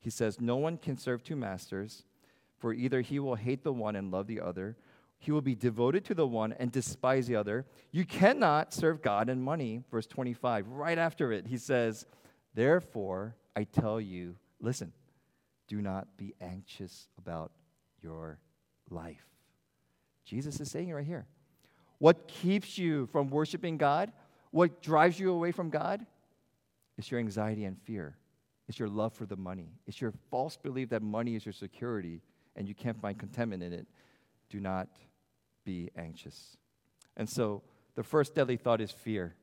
He 0.00 0.10
says, 0.10 0.40
No 0.40 0.56
one 0.56 0.78
can 0.78 0.96
serve 0.96 1.22
two 1.22 1.36
masters 1.36 2.04
for 2.60 2.74
either 2.74 3.00
he 3.00 3.18
will 3.18 3.34
hate 3.34 3.64
the 3.64 3.72
one 3.72 3.96
and 3.96 4.12
love 4.12 4.26
the 4.26 4.40
other, 4.40 4.76
he 5.20 5.30
will 5.30 5.42
be 5.42 5.54
devoted 5.54 6.04
to 6.06 6.14
the 6.14 6.26
one 6.26 6.54
and 6.54 6.72
despise 6.72 7.26
the 7.26 7.36
other. 7.36 7.66
You 7.92 8.06
cannot 8.06 8.72
serve 8.72 9.02
God 9.02 9.28
and 9.28 9.42
money. 9.42 9.82
Verse 9.90 10.06
25, 10.06 10.66
right 10.68 10.96
after 10.96 11.30
it, 11.30 11.46
he 11.46 11.58
says, 11.58 12.06
Therefore, 12.54 13.36
I 13.54 13.64
tell 13.64 14.00
you, 14.00 14.36
listen, 14.60 14.92
do 15.68 15.82
not 15.82 16.08
be 16.16 16.34
anxious 16.40 17.08
about 17.18 17.52
your 18.02 18.38
life. 18.88 19.26
Jesus 20.24 20.58
is 20.58 20.70
saying 20.70 20.88
it 20.88 20.94
right 20.94 21.06
here. 21.06 21.26
What 21.98 22.26
keeps 22.26 22.78
you 22.78 23.06
from 23.12 23.28
worshiping 23.28 23.76
God? 23.76 24.10
What 24.52 24.80
drives 24.80 25.20
you 25.20 25.32
away 25.32 25.52
from 25.52 25.68
God? 25.68 26.04
It's 26.96 27.10
your 27.10 27.20
anxiety 27.20 27.66
and 27.66 27.78
fear. 27.82 28.16
It's 28.68 28.78
your 28.78 28.88
love 28.88 29.12
for 29.12 29.26
the 29.26 29.36
money. 29.36 29.68
It's 29.86 30.00
your 30.00 30.14
false 30.30 30.56
belief 30.56 30.88
that 30.90 31.02
money 31.02 31.36
is 31.36 31.44
your 31.44 31.52
security 31.52 32.22
and 32.56 32.66
you 32.66 32.74
can't 32.74 33.00
find 33.00 33.18
contentment 33.18 33.62
in 33.62 33.74
it, 33.74 33.86
do 34.48 34.60
not 34.60 34.88
be 35.70 35.90
anxious. 35.96 36.56
And 37.16 37.28
so 37.28 37.62
the 37.94 38.02
first 38.02 38.34
deadly 38.34 38.56
thought 38.56 38.80
is 38.80 38.90
fear. 38.90 39.34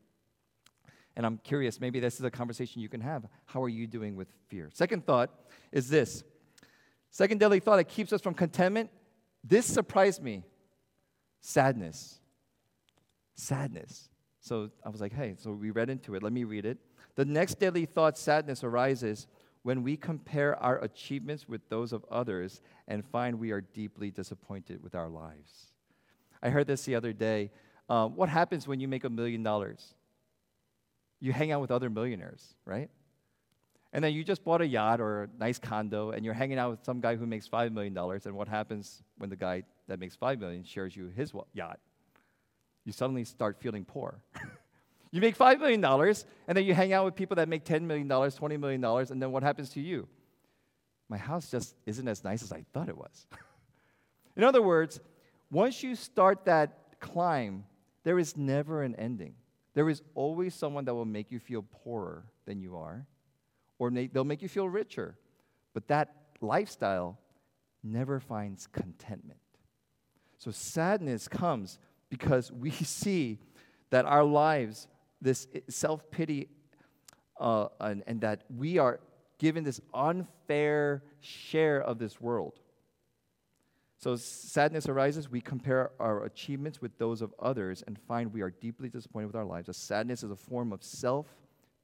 And 1.16 1.26
I'm 1.26 1.38
curious, 1.38 1.80
maybe 1.80 2.00
this 2.00 2.16
is 2.20 2.26
a 2.26 2.30
conversation 2.30 2.82
you 2.82 2.90
can 2.90 3.02
have. 3.02 3.26
How 3.46 3.63
are 3.63 3.70
you 3.70 3.88
doing 3.88 4.16
with 4.16 4.28
fear? 4.50 4.70
Second 4.74 5.06
thought 5.06 5.30
is 5.72 5.90
this. 5.90 6.24
Second 7.12 7.40
deadly 7.40 7.60
thought 7.60 7.78
that 7.78 7.88
keeps 7.88 8.12
us 8.12 8.22
from 8.22 8.34
contentment. 8.34 8.90
This 9.44 9.66
surprised 9.66 10.22
me. 10.22 10.44
Sadness. 11.40 12.20
Sadness. 13.36 14.10
So 14.42 14.70
I 14.84 14.90
was 14.90 15.02
like, 15.02 15.13
hey, 15.13 15.36
so 15.38 15.52
we 15.52 15.72
read 15.72 15.90
into 15.90 16.16
it. 16.16 16.24
Let 16.24 16.34
me 16.34 16.44
read 16.44 16.66
it. 16.66 16.78
The 17.16 17.26
next 17.26 17.60
deadly 17.60 17.86
thought, 17.86 18.18
sadness, 18.18 18.63
arises 18.63 19.28
when 19.63 19.82
we 19.82 19.98
compare 19.98 20.62
our 20.62 20.78
achievements 20.84 21.48
with 21.48 21.62
those 21.70 21.94
of 21.94 22.06
others 22.12 22.62
and 22.88 23.04
find 23.04 23.40
we 23.40 23.52
are 23.52 23.62
deeply 23.62 24.12
disappointed 24.12 24.84
with 24.84 24.94
our 24.94 25.10
lives. 25.10 25.77
I 26.41 26.50
heard 26.50 26.67
this 26.67 26.84
the 26.84 26.95
other 26.95 27.13
day. 27.13 27.52
Um, 27.89 28.15
what 28.15 28.30
happens 28.30 28.67
when 28.67 28.80
you 28.80 28.88
make 28.88 29.04
a 29.04 29.10
million 29.10 29.43
dollars? 29.43 29.93
You 31.19 31.34
hang 31.34 31.52
out 31.52 31.62
with 31.62 31.71
other 31.71 31.89
millionaires, 31.89 32.56
right? 32.65 32.89
And 33.93 34.04
then 34.04 34.13
you 34.13 34.23
just 34.23 34.43
bought 34.43 34.62
a 34.62 34.67
yacht 34.67 35.00
or 35.00 35.23
a 35.23 35.30
nice 35.39 35.58
condo 35.58 36.12
and 36.12 36.23
you're 36.26 36.34
hanging 36.34 36.60
out 36.60 36.71
with 36.71 36.84
some 36.84 37.00
guy 37.00 37.15
who 37.15 37.26
makes 37.26 37.47
$5 37.47 37.71
million. 37.71 37.97
And 37.97 38.36
what 38.36 38.47
happens 38.47 39.02
when 39.17 39.30
the 39.30 39.36
guy 39.36 39.63
that 39.88 40.00
makes 40.00 40.15
5 40.15 40.39
million 40.39 40.63
shares 40.63 40.95
you 40.95 41.08
his 41.08 41.34
yacht? 41.54 41.80
You 42.84 42.91
suddenly 42.91 43.23
start 43.23 43.58
feeling 43.60 43.86
poor. 43.86 44.21
you 45.12 45.21
make 45.21 45.38
$5 45.38 45.60
million 45.60 45.84
and 45.84 46.58
then 46.58 46.65
you 46.65 46.73
hang 46.73 46.93
out 46.93 47.06
with 47.06 47.15
people 47.15 47.36
that 47.36 47.47
make 47.50 47.63
$10 47.63 47.84
million, 47.84 48.08
$20 48.08 48.60
million, 48.60 48.84
and 48.84 49.21
then 49.21 49.32
what 49.32 49.43
happens 49.43 49.69
to 49.71 49.82
you? 49.82 50.08
My 51.10 51.17
house 51.17 51.50
just 51.50 51.73
isn't 51.86 52.08
as 52.08 52.23
nice 52.23 52.43
as 52.43 52.52
I 52.52 52.65
thought 52.73 52.89
it 52.89 52.97
was. 52.97 53.28
In 54.36 54.43
other 54.43 54.62
words, 54.62 55.00
once 55.52 55.84
you 55.84 55.96
start 55.96 56.46
that 56.46 57.00
climb, 57.00 57.66
there 58.04 58.20
is 58.20 58.36
never 58.36 58.84
an 58.84 58.96
ending. 58.96 59.36
There 59.74 59.90
is 59.90 60.02
always 60.16 60.54
someone 60.56 60.86
that 60.86 60.96
will 60.96 61.06
make 61.06 61.32
you 61.32 61.40
feel 61.40 61.64
poorer 61.64 62.26
than 62.46 62.60
you 62.60 62.78
are 62.78 63.06
or 63.80 63.92
they'll 63.92 64.24
make 64.24 64.42
you 64.42 64.50
feel 64.50 64.68
richer. 64.68 65.18
But 65.74 65.88
that 65.88 66.14
lifestyle 66.42 67.20
never 67.84 68.20
finds 68.20 68.68
contentment. 68.68 69.40
So 70.38 70.52
sadness 70.52 71.28
comes 71.28 71.80
because 72.10 72.52
we 72.52 72.72
see 72.72 73.40
that 73.90 74.06
our 74.06 74.24
lives, 74.24 74.88
this 75.22 75.48
self 75.70 76.10
pity, 76.12 76.50
uh, 77.40 77.68
and, 77.80 78.04
and 78.08 78.22
that 78.22 78.44
we 78.56 78.78
are 78.80 79.00
given 79.38 79.64
this 79.64 79.80
unfair 79.94 81.04
share 81.20 81.82
of 81.82 82.00
this 82.00 82.20
world. 82.20 82.60
So 83.98 84.16
sadness 84.16 84.88
arises, 84.88 85.30
we 85.30 85.42
compare 85.42 85.92
our 86.00 86.26
achievements 86.26 86.82
with 86.82 86.98
those 87.00 87.22
of 87.22 87.34
others 87.40 87.84
and 87.88 87.98
find 87.98 88.32
we 88.32 88.42
are 88.42 88.52
deeply 88.52 88.90
disappointed 88.90 89.28
with 89.28 89.36
our 89.36 89.46
lives. 89.46 89.70
A 89.70 89.74
sadness 89.74 90.24
is 90.24 90.30
a 90.30 90.36
form 90.36 90.72
of 90.72 90.84
self 90.84 91.26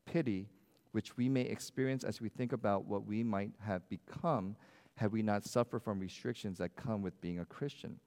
pity 0.05 0.47
which 0.91 1.17
we 1.17 1.27
may 1.27 1.41
experience 1.41 2.03
as 2.03 2.21
we 2.21 2.29
think 2.29 2.53
about 2.53 2.85
what 2.85 3.05
we 3.05 3.23
might 3.23 3.51
have 3.65 3.87
become 3.89 4.55
had 4.95 5.11
we 5.11 5.23
not 5.23 5.43
suffered 5.43 5.81
from 5.81 5.99
restrictions 5.99 6.59
that 6.59 6.75
come 6.75 7.01
with 7.01 7.19
being 7.19 7.39
a 7.39 7.45
Christian. 7.45 7.99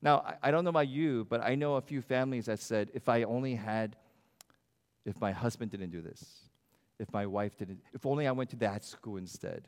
Now, 0.00 0.18
I, 0.24 0.36
I, 0.44 0.50
don't 0.52 0.62
know 0.62 0.70
about 0.70 0.86
you, 0.86 1.26
but 1.28 1.42
I 1.42 1.56
know 1.56 1.74
a 1.74 1.80
few 1.80 2.00
families 2.00 2.46
that 2.46 2.60
said, 2.60 2.92
if 2.94 3.08
I 3.08 3.24
only 3.24 3.56
had, 3.56 3.96
if 5.04 5.20
my 5.20 5.32
husband 5.32 5.72
didn't 5.72 5.90
do 5.90 6.00
this, 6.00 6.48
if 7.00 7.12
my 7.12 7.26
wife 7.26 7.56
didn't, 7.56 7.80
if 7.92 8.06
only 8.06 8.28
I 8.28 8.30
went 8.30 8.50
to 8.50 8.56
that 8.56 8.84
school 8.84 9.16
instead. 9.16 9.66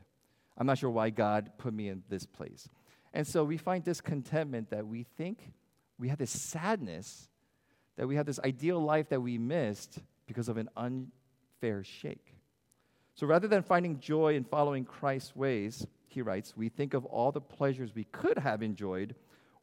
I'm 0.57 0.65
not 0.65 0.77
sure 0.77 0.89
why 0.89 1.09
God 1.09 1.51
put 1.57 1.73
me 1.73 1.89
in 1.89 2.03
this 2.07 2.25
place. 2.25 2.69
And 3.13 3.27
so 3.27 3.43
we 3.43 3.57
find 3.57 3.83
discontentment 3.83 4.69
that 4.69 4.87
we 4.87 5.03
think 5.03 5.51
we 5.97 6.09
have 6.09 6.17
this 6.17 6.31
sadness, 6.31 7.29
that 7.97 8.07
we 8.07 8.15
have 8.15 8.25
this 8.25 8.39
ideal 8.39 8.79
life 8.79 9.09
that 9.09 9.21
we 9.21 9.37
missed 9.37 9.99
because 10.25 10.49
of 10.49 10.57
an 10.57 10.69
unfair 10.75 11.83
shake. 11.83 12.35
So 13.15 13.27
rather 13.27 13.47
than 13.47 13.61
finding 13.61 13.99
joy 13.99 14.35
in 14.35 14.43
following 14.43 14.85
Christ's 14.85 15.35
ways, 15.35 15.85
he 16.07 16.21
writes, 16.21 16.55
we 16.57 16.69
think 16.69 16.93
of 16.93 17.05
all 17.05 17.31
the 17.31 17.41
pleasures 17.41 17.93
we 17.93 18.05
could 18.05 18.37
have 18.39 18.63
enjoyed 18.63 19.15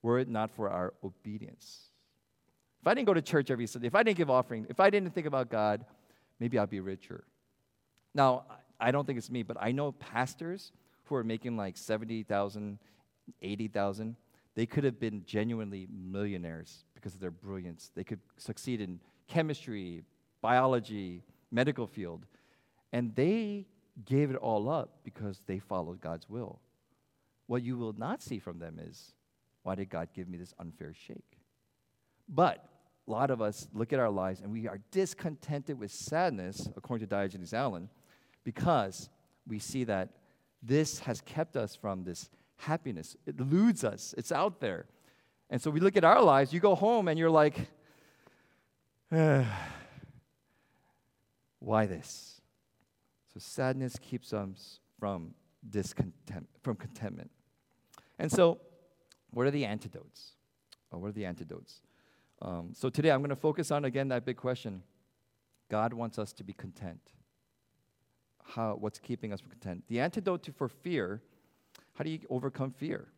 were 0.03 0.19
it 0.19 0.29
not 0.29 0.51
for 0.51 0.71
our 0.71 0.95
obedience. 1.03 1.91
If 2.81 2.87
I 2.87 2.95
didn't 2.95 3.07
go 3.07 3.15
to 3.15 3.23
church 3.23 3.51
every 3.51 3.67
Sunday, 3.67 3.89
if 3.89 3.95
I 3.95 4.03
didn't 4.03 4.19
give 4.19 4.31
offering, 4.31 4.67
if 4.69 4.79
I 4.79 4.91
didn't 4.91 5.15
think 5.15 5.27
about 5.27 5.51
God, 5.51 5.85
maybe 6.39 6.59
I'd 6.59 6.71
be 6.71 6.81
richer. 6.81 7.25
Now, 8.15 8.45
I 8.79 8.93
don't 8.93 9.07
think 9.07 9.19
it's 9.19 9.31
me, 9.31 9.43
but 9.43 9.57
I 9.61 9.73
know 9.73 9.93
pastors 9.93 10.73
who 11.05 11.17
are 11.17 11.25
making 11.25 11.57
like 11.57 11.77
70,000, 11.77 12.79
80,000. 13.43 14.17
They 14.55 14.67
could 14.67 14.85
have 14.85 14.99
been 14.99 15.23
genuinely 15.25 15.87
millionaires 15.91 16.85
because 16.95 17.15
of 17.15 17.21
their 17.21 17.31
brilliance. 17.31 17.91
They 17.95 18.05
could 18.05 18.21
succeed 18.37 18.81
in 18.81 19.01
chemistry, 19.29 20.03
biology, 20.41 21.23
medical 21.51 21.87
field. 21.87 22.27
And 22.93 23.15
they 23.15 23.67
gave 24.05 24.31
it 24.31 24.37
all 24.37 24.69
up 24.69 24.99
because 25.05 25.41
they 25.47 25.59
followed 25.59 26.01
God's 26.01 26.29
will. 26.29 26.61
What 27.47 27.63
you 27.63 27.77
will 27.77 27.95
not 27.95 28.23
see 28.23 28.39
from 28.39 28.59
them 28.59 28.79
is, 28.79 29.13
why 29.63 29.75
did 29.75 29.91
God 29.91 30.09
give 30.15 30.29
me 30.29 30.39
this 30.39 30.55
unfair 30.59 30.93
shake? 30.95 31.39
But 32.29 32.65
a 33.07 33.11
lot 33.11 33.31
of 33.31 33.41
us 33.41 33.69
look 33.73 33.93
at 33.93 33.99
our 33.99 34.11
lives 34.11 34.41
and 34.41 34.53
we 34.53 34.69
are 34.69 34.81
discontented 34.91 35.79
with 35.79 35.91
sadness, 35.91 36.69
according 36.77 37.07
to 37.07 37.11
Diogenes 37.11 37.55
Allen, 37.55 37.89
because 38.45 39.09
we 39.47 39.59
see 39.59 39.85
that 39.85 40.11
this 40.63 40.99
has 41.01 41.21
kept 41.21 41.57
us 41.57 41.75
from 41.75 42.05
this 42.05 42.29
happiness. 42.59 43.17
It 43.27 43.39
eludes 43.39 43.85
us, 43.85 44.15
it's 44.19 44.33
out 44.33 44.61
there. 44.61 44.87
And 45.51 45.61
so 45.61 45.71
we 45.71 45.81
look 45.81 45.97
at 45.97 46.05
our 46.05 46.23
lives, 46.23 46.53
you 46.53 46.61
go 46.61 46.75
home 46.75 47.09
and 47.09 47.19
you're 47.19 47.31
like, 47.31 47.59
eh, 49.11 49.45
why 51.59 51.87
this? 51.87 52.41
So 53.33 53.41
sadness 53.41 53.97
keeps 54.01 54.33
us 54.33 54.81
from 54.99 55.35
discontent, 55.69 56.49
from 56.63 56.77
contentment. 56.77 57.31
And 58.19 58.31
so, 58.31 58.59
what 59.31 59.47
are 59.47 59.51
the 59.51 59.65
antidotes? 59.65 60.33
Oh, 60.93 60.99
what 60.99 61.09
are 61.09 61.13
the 61.13 61.27
antidotes? 61.27 61.83
Um, 62.41 62.71
so 62.73 62.89
today 62.89 63.11
I'm 63.11 63.21
going 63.21 63.31
to 63.31 63.37
focus 63.37 63.71
on 63.71 63.85
again 63.85 64.09
that 64.09 64.25
big 64.25 64.37
question. 64.37 64.83
God 65.71 65.93
wants 65.93 66.19
us 66.19 66.33
to 66.35 66.45
be 66.45 66.53
content. 66.53 67.01
How? 68.43 68.77
What's 68.79 68.99
keeping 68.99 69.33
us 69.33 69.41
from 69.41 69.51
content? 69.51 69.85
The 69.89 70.01
antidote 70.01 70.43
to, 70.45 70.53
for 70.53 70.69
fear. 70.69 71.23
How 71.99 72.05
do 72.05 72.11
you 72.11 72.21
overcome 72.31 72.71
fear? 72.71 73.09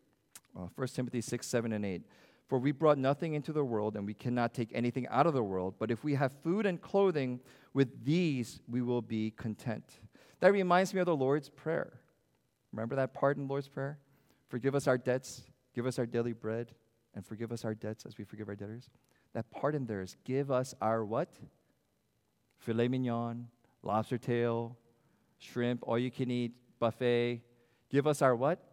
Uh, 0.58 0.68
1 0.74 0.88
Timothy 0.88 1.20
6, 1.20 1.46
7, 1.46 1.74
and 1.74 1.84
8. 1.84 2.02
For 2.48 2.58
we 2.58 2.72
brought 2.72 2.96
nothing 2.96 3.34
into 3.34 3.52
the 3.52 3.62
world, 3.62 3.94
and 3.94 4.06
we 4.06 4.14
cannot 4.14 4.54
take 4.54 4.70
anything 4.72 5.06
out 5.08 5.26
of 5.26 5.34
the 5.34 5.42
world. 5.42 5.74
But 5.78 5.90
if 5.90 6.02
we 6.02 6.14
have 6.14 6.32
food 6.42 6.64
and 6.64 6.80
clothing, 6.80 7.40
with 7.74 8.06
these 8.06 8.62
we 8.66 8.80
will 8.80 9.02
be 9.02 9.32
content. 9.32 9.84
That 10.40 10.54
reminds 10.54 10.94
me 10.94 11.00
of 11.00 11.06
the 11.06 11.14
Lord's 11.14 11.50
Prayer. 11.50 12.00
Remember 12.72 12.96
that 12.96 13.12
part 13.12 13.36
in 13.36 13.46
the 13.46 13.50
Lord's 13.50 13.68
Prayer? 13.68 13.98
Forgive 14.48 14.74
us 14.74 14.88
our 14.88 14.96
debts, 14.96 15.42
give 15.74 15.84
us 15.84 15.98
our 15.98 16.06
daily 16.06 16.32
bread, 16.32 16.72
and 17.14 17.24
forgive 17.24 17.52
us 17.52 17.66
our 17.66 17.74
debts 17.74 18.06
as 18.06 18.16
we 18.16 18.24
forgive 18.24 18.48
our 18.48 18.56
debtors. 18.56 18.88
That 19.34 19.50
part 19.50 19.74
in 19.74 19.84
there 19.84 20.00
is 20.00 20.16
give 20.24 20.50
us 20.50 20.74
our 20.80 21.04
what? 21.04 21.28
Filet 22.56 22.88
mignon, 22.88 23.48
lobster 23.82 24.16
tail, 24.16 24.78
shrimp, 25.38 25.80
all 25.82 25.98
you 25.98 26.10
can 26.10 26.30
eat, 26.30 26.52
buffet. 26.78 27.42
Give 27.90 28.06
us 28.06 28.22
our 28.22 28.34
what? 28.34 28.69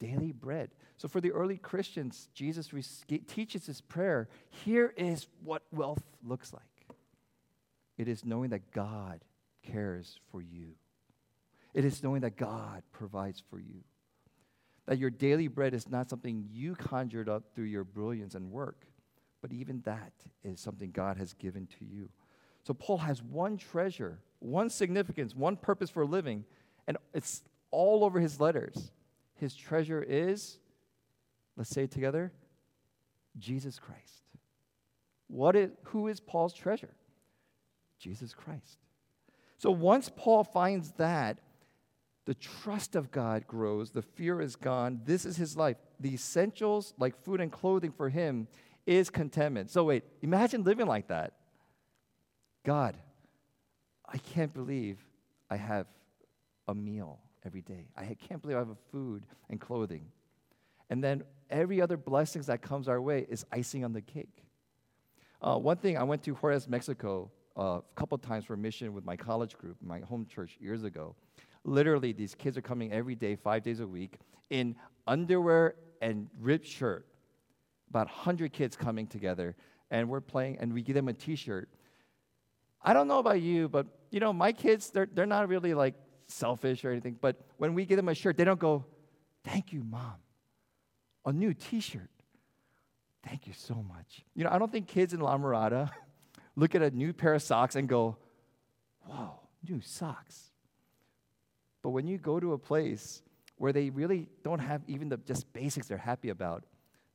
Daily 0.00 0.32
bread. 0.32 0.70
So 0.96 1.08
for 1.08 1.20
the 1.20 1.32
early 1.32 1.56
Christians, 1.56 2.28
Jesus 2.32 2.70
teaches 3.26 3.66
this 3.66 3.80
prayer. 3.80 4.28
Here 4.50 4.94
is 4.96 5.26
what 5.42 5.62
wealth 5.72 6.02
looks 6.22 6.52
like 6.52 6.62
it 7.96 8.06
is 8.06 8.24
knowing 8.24 8.50
that 8.50 8.70
God 8.70 9.24
cares 9.62 10.20
for 10.30 10.40
you, 10.40 10.74
it 11.74 11.84
is 11.84 12.02
knowing 12.02 12.22
that 12.22 12.36
God 12.36 12.82
provides 12.92 13.42
for 13.50 13.58
you. 13.58 13.82
That 14.86 14.98
your 14.98 15.10
daily 15.10 15.48
bread 15.48 15.74
is 15.74 15.86
not 15.90 16.08
something 16.08 16.46
you 16.50 16.74
conjured 16.74 17.28
up 17.28 17.52
through 17.54 17.64
your 17.64 17.84
brilliance 17.84 18.34
and 18.34 18.50
work, 18.50 18.86
but 19.42 19.52
even 19.52 19.82
that 19.82 20.12
is 20.42 20.60
something 20.60 20.92
God 20.92 21.18
has 21.18 21.34
given 21.34 21.66
to 21.78 21.84
you. 21.84 22.08
So 22.62 22.72
Paul 22.72 22.98
has 22.98 23.22
one 23.22 23.58
treasure, 23.58 24.20
one 24.38 24.70
significance, 24.70 25.34
one 25.34 25.56
purpose 25.56 25.90
for 25.90 26.06
living, 26.06 26.44
and 26.86 26.96
it's 27.12 27.42
all 27.70 28.02
over 28.02 28.18
his 28.18 28.40
letters. 28.40 28.90
His 29.38 29.54
treasure 29.54 30.02
is 30.02 30.58
Let's 31.58 31.70
say 31.70 31.82
it 31.82 31.90
together 31.90 32.32
Jesus 33.36 33.78
Christ. 33.78 34.22
What 35.26 35.54
is, 35.56 35.70
who 35.84 36.08
is 36.08 36.20
Paul's 36.20 36.54
treasure? 36.54 36.94
Jesus 37.98 38.32
Christ. 38.32 38.78
So 39.58 39.70
once 39.70 40.10
Paul 40.16 40.44
finds 40.44 40.92
that, 40.92 41.38
the 42.24 42.34
trust 42.34 42.94
of 42.94 43.10
God 43.10 43.46
grows, 43.46 43.90
the 43.90 44.02
fear 44.02 44.40
is 44.40 44.54
gone. 44.54 45.00
This 45.04 45.24
is 45.24 45.36
his 45.36 45.56
life. 45.56 45.76
The 45.98 46.14
essentials, 46.14 46.94
like 46.98 47.16
food 47.16 47.40
and 47.40 47.50
clothing 47.50 47.90
for 47.90 48.08
him, 48.08 48.48
is 48.86 49.10
contentment. 49.10 49.70
So, 49.70 49.84
wait, 49.84 50.04
imagine 50.22 50.62
living 50.62 50.86
like 50.86 51.08
that. 51.08 51.34
God, 52.64 52.96
I 54.06 54.18
can't 54.18 54.52
believe 54.52 54.98
I 55.50 55.56
have 55.56 55.86
a 56.66 56.74
meal 56.74 57.18
every 57.44 57.62
day. 57.62 57.86
I 57.96 58.16
can't 58.28 58.40
believe 58.40 58.56
I 58.56 58.60
have 58.60 58.76
food 58.90 59.24
and 59.48 59.60
clothing. 59.60 60.06
And 60.90 61.02
then 61.02 61.22
every 61.50 61.80
other 61.80 61.96
blessings 61.96 62.46
that 62.46 62.62
comes 62.62 62.88
our 62.88 63.00
way 63.00 63.26
is 63.28 63.44
icing 63.52 63.84
on 63.84 63.92
the 63.92 64.00
cake. 64.00 64.44
Uh, 65.40 65.56
one 65.56 65.76
thing, 65.76 65.96
I 65.96 66.02
went 66.02 66.22
to 66.24 66.32
Juarez, 66.32 66.66
Mexico 66.66 67.30
uh, 67.58 67.62
a 67.62 67.82
couple 67.94 68.16
times 68.18 68.44
for 68.44 68.54
a 68.54 68.56
mission 68.56 68.92
with 68.92 69.04
my 69.04 69.16
college 69.16 69.56
group, 69.56 69.76
my 69.82 70.00
home 70.00 70.26
church 70.26 70.56
years 70.60 70.84
ago. 70.84 71.14
Literally, 71.64 72.12
these 72.12 72.34
kids 72.34 72.56
are 72.56 72.62
coming 72.62 72.92
every 72.92 73.14
day, 73.14 73.36
five 73.36 73.62
days 73.62 73.80
a 73.80 73.86
week, 73.86 74.18
in 74.50 74.76
underwear 75.06 75.74
and 76.00 76.28
ripped 76.40 76.66
shirt. 76.66 77.06
About 77.90 78.06
100 78.06 78.52
kids 78.52 78.76
coming 78.76 79.06
together, 79.06 79.56
and 79.90 80.08
we're 80.08 80.20
playing, 80.20 80.58
and 80.60 80.72
we 80.72 80.82
give 80.82 80.94
them 80.94 81.08
a 81.08 81.12
t 81.12 81.36
shirt. 81.36 81.68
I 82.82 82.92
don't 82.92 83.08
know 83.08 83.18
about 83.18 83.40
you, 83.40 83.68
but 83.68 83.86
you 84.10 84.20
know, 84.20 84.32
my 84.32 84.52
kids, 84.52 84.90
they're, 84.90 85.08
they're 85.12 85.26
not 85.26 85.48
really 85.48 85.74
like 85.74 85.94
selfish 86.28 86.84
or 86.84 86.90
anything, 86.90 87.16
but 87.20 87.36
when 87.56 87.74
we 87.74 87.84
give 87.84 87.96
them 87.96 88.08
a 88.08 88.14
shirt, 88.14 88.36
they 88.36 88.44
don't 88.44 88.60
go, 88.60 88.84
Thank 89.44 89.72
you, 89.72 89.82
mom. 89.82 90.14
A 91.24 91.32
new 91.32 91.54
t 91.54 91.80
shirt. 91.80 92.10
Thank 93.26 93.46
you 93.46 93.52
so 93.52 93.74
much. 93.74 94.24
You 94.34 94.44
know, 94.44 94.50
I 94.50 94.58
don't 94.58 94.70
think 94.70 94.86
kids 94.86 95.12
in 95.14 95.20
La 95.20 95.36
Mirada 95.36 95.90
look 96.56 96.74
at 96.74 96.82
a 96.82 96.90
new 96.90 97.12
pair 97.12 97.34
of 97.34 97.42
socks 97.42 97.76
and 97.76 97.88
go, 97.88 98.16
Whoa, 99.02 99.40
new 99.66 99.80
socks. 99.80 100.50
But 101.82 101.90
when 101.90 102.06
you 102.06 102.18
go 102.18 102.40
to 102.40 102.52
a 102.52 102.58
place 102.58 103.22
where 103.56 103.72
they 103.72 103.90
really 103.90 104.28
don't 104.44 104.58
have 104.58 104.82
even 104.86 105.08
the 105.08 105.16
just 105.16 105.52
basics 105.52 105.88
they're 105.88 105.96
happy 105.96 106.28
about, 106.28 106.64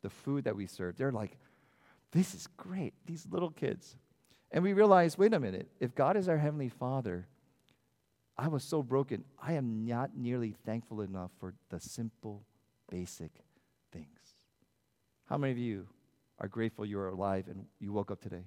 the 0.01 0.09
food 0.09 0.45
that 0.45 0.55
we 0.55 0.65
serve, 0.65 0.97
they're 0.97 1.11
like, 1.11 1.37
This 2.11 2.33
is 2.33 2.47
great. 2.57 2.93
These 3.05 3.27
little 3.29 3.51
kids. 3.51 3.95
And 4.51 4.63
we 4.63 4.73
realize, 4.73 5.17
wait 5.17 5.33
a 5.33 5.39
minute, 5.39 5.67
if 5.79 5.95
God 5.95 6.15
is 6.15 6.29
our 6.29 6.37
Heavenly 6.37 6.69
Father, 6.69 7.27
I 8.37 8.47
was 8.47 8.63
so 8.63 8.81
broken. 8.81 9.23
I 9.41 9.53
am 9.53 9.85
not 9.85 10.17
nearly 10.17 10.55
thankful 10.65 11.01
enough 11.01 11.31
for 11.39 11.53
the 11.69 11.79
simple, 11.79 12.43
basic 12.89 13.31
things. 13.91 14.35
How 15.25 15.37
many 15.37 15.51
of 15.51 15.57
you 15.57 15.87
are 16.39 16.47
grateful 16.47 16.85
you 16.85 16.99
are 16.99 17.09
alive 17.09 17.47
and 17.47 17.65
you 17.79 17.93
woke 17.93 18.09
up 18.09 18.21
today? 18.21 18.45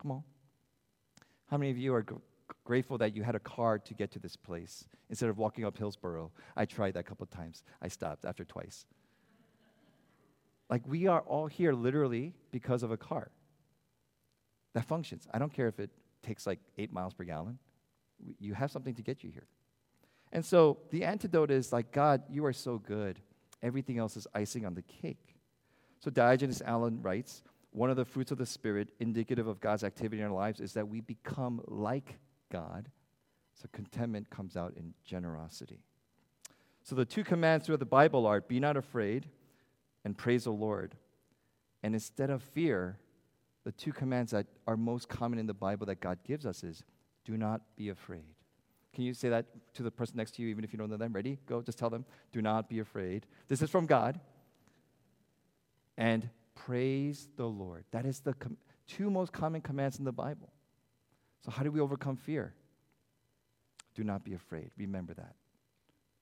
Come 0.00 0.10
on. 0.10 0.24
How 1.46 1.56
many 1.56 1.70
of 1.70 1.78
you 1.78 1.94
are 1.94 2.04
grateful 2.64 2.98
that 2.98 3.14
you 3.14 3.22
had 3.22 3.34
a 3.34 3.40
car 3.40 3.78
to 3.78 3.94
get 3.94 4.10
to 4.12 4.18
this 4.18 4.36
place 4.36 4.84
instead 5.08 5.30
of 5.30 5.38
walking 5.38 5.64
up 5.64 5.78
Hillsboro? 5.78 6.32
I 6.56 6.64
tried 6.64 6.94
that 6.94 7.00
a 7.00 7.04
couple 7.04 7.26
times. 7.26 7.62
I 7.80 7.88
stopped 7.88 8.24
after 8.24 8.44
twice. 8.44 8.84
Like, 10.68 10.86
we 10.86 11.06
are 11.06 11.20
all 11.20 11.46
here 11.46 11.72
literally 11.72 12.34
because 12.50 12.82
of 12.82 12.90
a 12.90 12.96
car 12.96 13.30
that 14.74 14.84
functions. 14.84 15.26
I 15.32 15.38
don't 15.38 15.52
care 15.52 15.68
if 15.68 15.80
it 15.80 15.90
takes 16.22 16.46
like 16.46 16.58
eight 16.76 16.92
miles 16.92 17.14
per 17.14 17.24
gallon 17.24 17.58
you 18.38 18.54
have 18.54 18.70
something 18.70 18.94
to 18.94 19.02
get 19.02 19.22
you 19.22 19.30
here. 19.30 19.46
And 20.32 20.44
so 20.44 20.78
the 20.90 21.04
antidote 21.04 21.50
is 21.50 21.72
like, 21.72 21.92
God, 21.92 22.22
you 22.28 22.44
are 22.44 22.52
so 22.52 22.78
good. 22.78 23.20
Everything 23.62 23.98
else 23.98 24.16
is 24.16 24.26
icing 24.34 24.66
on 24.66 24.74
the 24.74 24.82
cake. 24.82 25.36
So 26.00 26.10
Diogenes 26.10 26.62
Allen 26.62 27.00
writes, 27.02 27.42
one 27.70 27.90
of 27.90 27.96
the 27.96 28.04
fruits 28.04 28.30
of 28.30 28.38
the 28.38 28.46
Spirit, 28.46 28.90
indicative 29.00 29.46
of 29.46 29.60
God's 29.60 29.84
activity 29.84 30.20
in 30.20 30.28
our 30.28 30.34
lives, 30.34 30.60
is 30.60 30.72
that 30.74 30.88
we 30.88 31.00
become 31.00 31.60
like 31.66 32.18
God. 32.50 32.90
So 33.54 33.68
contentment 33.72 34.30
comes 34.30 34.56
out 34.56 34.74
in 34.76 34.94
generosity. 35.04 35.80
So 36.82 36.94
the 36.94 37.04
two 37.04 37.24
commands 37.24 37.66
throughout 37.66 37.80
the 37.80 37.86
Bible 37.86 38.26
are 38.26 38.40
be 38.40 38.60
not 38.60 38.76
afraid 38.76 39.26
and 40.04 40.16
praise 40.16 40.44
the 40.44 40.50
Lord. 40.50 40.94
And 41.82 41.94
instead 41.94 42.30
of 42.30 42.42
fear, 42.42 42.98
the 43.64 43.72
two 43.72 43.92
commands 43.92 44.32
that 44.32 44.46
are 44.66 44.76
most 44.76 45.08
common 45.08 45.38
in 45.38 45.46
the 45.46 45.54
Bible 45.54 45.86
that 45.86 46.00
God 46.00 46.18
gives 46.24 46.46
us 46.46 46.64
is 46.64 46.82
do 47.28 47.36
not 47.36 47.60
be 47.76 47.90
afraid. 47.90 48.24
Can 48.94 49.04
you 49.04 49.12
say 49.12 49.28
that 49.28 49.44
to 49.74 49.82
the 49.82 49.90
person 49.90 50.16
next 50.16 50.32
to 50.36 50.42
you, 50.42 50.48
even 50.48 50.64
if 50.64 50.72
you 50.72 50.78
don't 50.78 50.88
know 50.88 50.96
them? 50.96 51.12
Ready? 51.12 51.38
Go, 51.46 51.60
just 51.60 51.78
tell 51.78 51.90
them, 51.90 52.06
do 52.32 52.40
not 52.40 52.70
be 52.70 52.78
afraid. 52.78 53.26
This 53.48 53.60
is 53.60 53.68
from 53.68 53.84
God. 53.84 54.18
And 55.98 56.30
praise 56.54 57.28
the 57.36 57.44
Lord. 57.44 57.84
That 57.90 58.06
is 58.06 58.20
the 58.20 58.32
com- 58.32 58.56
two 58.86 59.10
most 59.10 59.32
common 59.32 59.60
commands 59.60 59.98
in 59.98 60.06
the 60.06 60.12
Bible. 60.12 60.50
So, 61.44 61.50
how 61.50 61.62
do 61.62 61.70
we 61.70 61.80
overcome 61.80 62.16
fear? 62.16 62.54
Do 63.94 64.04
not 64.04 64.24
be 64.24 64.32
afraid. 64.32 64.70
Remember 64.78 65.12
that. 65.12 65.34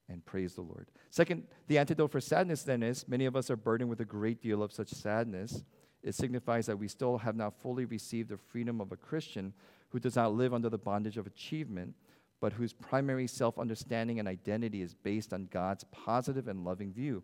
And 0.09 0.25
praise 0.25 0.55
the 0.55 0.63
Lord. 0.63 0.89
Second, 1.11 1.45
the 1.69 1.79
antidote 1.79 2.11
for 2.11 2.21
sadness 2.21 2.65
then 2.65 2.83
is 2.83 3.07
many 3.07 3.27
of 3.27 3.37
us 3.37 3.49
are 3.49 3.57
burdened 3.57 3.91
with 3.91 4.01
a 4.01 4.05
great 4.05 4.43
deal 4.43 4.61
of 4.61 4.73
such 4.73 4.89
sadness. 4.89 5.63
It 6.03 6.17
signifies 6.17 6.67
that 6.67 6.79
we 6.79 6.89
still 6.89 7.19
have 7.19 7.37
not 7.37 7.55
fully 7.63 7.85
received 7.85 8.31
the 8.31 8.37
freedom 8.37 8.81
of 8.81 8.91
a 8.91 8.97
Christian 8.97 9.53
who 9.97 10.01
does 10.01 10.17
not 10.17 10.35
live 10.35 10.53
under 10.53 10.69
the 10.69 10.77
bondage 10.77 11.17
of 11.17 11.27
achievement, 11.27 11.95
but 12.39 12.53
whose 12.53 12.75
primary 12.75 13.27
self 13.27 13.59
understanding 13.59 14.19
and 14.19 14.29
identity 14.29 14.83
is 14.83 14.93
based 14.93 15.33
on 15.33 15.49
God's 15.51 15.85
positive 15.85 16.49
and 16.49 16.67
loving 16.67 16.93
view. 16.93 17.23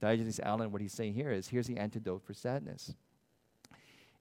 Diogenes 0.00 0.38
Allen, 0.38 0.70
what 0.70 0.80
he's 0.80 0.92
saying 0.92 1.14
here 1.14 1.32
is 1.32 1.48
here's 1.48 1.66
the 1.66 1.78
antidote 1.78 2.22
for 2.24 2.32
sadness. 2.32 2.94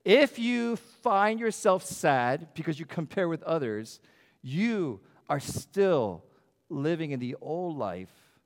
If 0.03 0.39
you 0.39 0.77
find 0.77 1.39
yourself 1.39 1.85
sad 1.85 2.47
because 2.55 2.79
you 2.79 2.87
compare 2.87 3.27
with 3.27 3.43
others, 3.43 3.99
you 4.41 4.99
are 5.29 5.39
still 5.39 6.23
living 6.69 7.11
in 7.11 7.19
the 7.19 7.35
old 7.39 7.77
life 7.77 8.39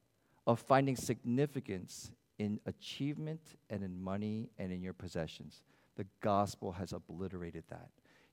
of 0.46 0.60
finding 0.60 0.98
significance 0.98 2.12
in 2.40 2.60
achievement 2.66 3.56
and 3.70 3.86
in 3.86 4.02
money 4.02 4.50
and 4.58 4.74
in 4.74 4.82
your 4.82 4.92
possessions. 4.92 5.64
The 5.96 6.08
gospel 6.20 6.74
has 6.74 6.92
obliterated 6.92 7.64
that. 7.70 7.88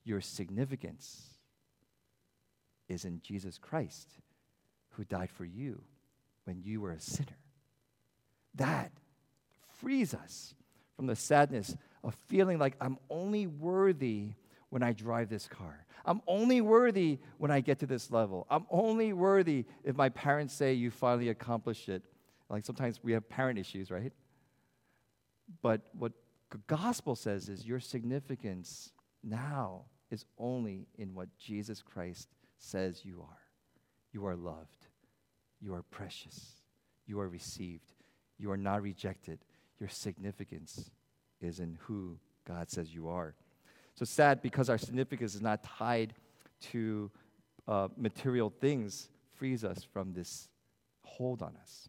Your 0.06 0.20
significance 0.20 1.20
is 2.88 3.04
in 3.04 3.20
Jesus 3.20 3.58
Christ, 3.58 4.08
who 4.90 5.02
died 5.02 5.30
for 5.30 5.44
you 5.44 5.82
when 6.44 6.62
you 6.62 6.80
were 6.80 6.92
a 6.92 7.00
sinner. 7.00 7.36
That 8.54 8.92
frees 9.80 10.14
us 10.14 10.54
from 10.94 11.08
the 11.08 11.16
sadness 11.16 11.76
of 12.04 12.14
feeling 12.28 12.60
like 12.60 12.76
I'm 12.80 12.98
only 13.10 13.48
worthy 13.48 14.34
when 14.70 14.84
I 14.84 14.92
drive 14.92 15.28
this 15.28 15.48
car. 15.48 15.84
I'm 16.04 16.22
only 16.28 16.60
worthy 16.60 17.18
when 17.38 17.50
I 17.50 17.60
get 17.60 17.80
to 17.80 17.86
this 17.86 18.12
level. 18.12 18.46
I'm 18.48 18.64
only 18.70 19.12
worthy 19.12 19.64
if 19.82 19.96
my 19.96 20.08
parents 20.10 20.54
say 20.54 20.72
you 20.72 20.92
finally 20.92 21.30
accomplished 21.30 21.88
it. 21.88 22.04
Like 22.48 22.64
sometimes 22.64 23.00
we 23.02 23.12
have 23.12 23.28
parent 23.28 23.58
issues, 23.58 23.90
right? 23.90 24.12
But 25.62 25.80
what 25.98 26.12
the 26.50 26.58
gospel 26.68 27.16
says 27.16 27.48
is 27.48 27.66
your 27.66 27.80
significance 27.80 28.92
now 29.24 29.86
is 30.10 30.24
only 30.38 30.86
in 30.98 31.14
what 31.14 31.28
Jesus 31.38 31.82
Christ 31.82 32.28
says 32.58 33.04
you 33.04 33.20
are. 33.20 33.38
You 34.12 34.26
are 34.26 34.36
loved. 34.36 34.86
You 35.60 35.74
are 35.74 35.82
precious. 35.82 36.62
You 37.06 37.20
are 37.20 37.28
received. 37.28 37.92
You 38.38 38.50
are 38.50 38.56
not 38.56 38.82
rejected. 38.82 39.38
Your 39.80 39.88
significance 39.88 40.90
is 41.40 41.60
in 41.60 41.78
who 41.82 42.18
God 42.46 42.70
says 42.70 42.94
you 42.94 43.08
are. 43.08 43.34
So 43.94 44.04
sad 44.04 44.42
because 44.42 44.68
our 44.68 44.78
significance 44.78 45.34
is 45.34 45.42
not 45.42 45.62
tied 45.62 46.14
to 46.72 47.10
uh, 47.66 47.88
material 47.96 48.52
things, 48.60 49.08
frees 49.34 49.64
us 49.64 49.82
from 49.82 50.12
this 50.12 50.48
hold 51.02 51.42
on 51.42 51.56
us. 51.60 51.88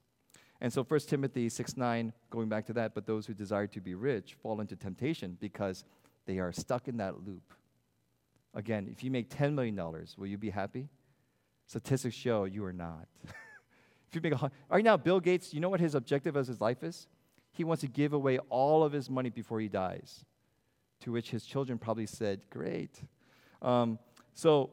And 0.60 0.74
so 0.74 0.84
1 0.84 1.00
Timothy 1.02 1.50
6 1.50 1.78
9, 1.78 2.14
going 2.30 2.50
back 2.50 2.66
to 2.68 2.74
that, 2.74 2.96
but 2.96 3.06
those 3.06 3.26
who 3.26 3.34
desire 3.34 3.68
to 3.68 3.82
be 3.82 3.94
rich 3.94 4.36
fall 4.42 4.60
into 4.60 4.76
temptation 4.76 5.38
because 5.40 5.84
they 6.26 6.40
are 6.40 6.52
stuck 6.52 6.88
in 6.88 6.98
that 6.98 7.26
loop 7.26 7.54
Again, 8.58 8.90
if 8.92 9.04
you 9.04 9.12
make 9.12 9.30
$10 9.30 9.54
million, 9.54 9.76
will 10.18 10.26
you 10.26 10.38
be 10.40 10.50
happy? 10.50 10.90
Statistics 11.68 12.16
show 12.16 12.46
you 12.46 12.66
are 12.66 12.74
not. 12.74 13.08
if 13.24 14.16
you 14.16 14.20
make 14.20 14.34
a, 14.34 14.52
right 14.68 14.84
now, 14.84 14.98
Bill 14.98 15.20
Gates, 15.20 15.54
you 15.54 15.60
know 15.60 15.70
what 15.70 15.80
his 15.80 15.94
objective 15.94 16.36
as 16.36 16.48
his 16.48 16.60
life 16.60 16.82
is? 16.82 17.08
He 17.52 17.64
wants 17.64 17.82
to 17.82 17.88
give 17.88 18.14
away 18.14 18.40
all 18.50 18.84
of 18.84 18.92
his 18.92 19.12
money 19.12 19.30
before 19.30 19.60
he 19.60 19.68
dies. 19.68 20.26
To 21.02 21.12
which 21.12 21.30
his 21.30 21.46
children 21.46 21.78
probably 21.78 22.08
said, 22.08 22.42
Great. 22.50 23.00
Um, 23.62 24.00
so 24.34 24.72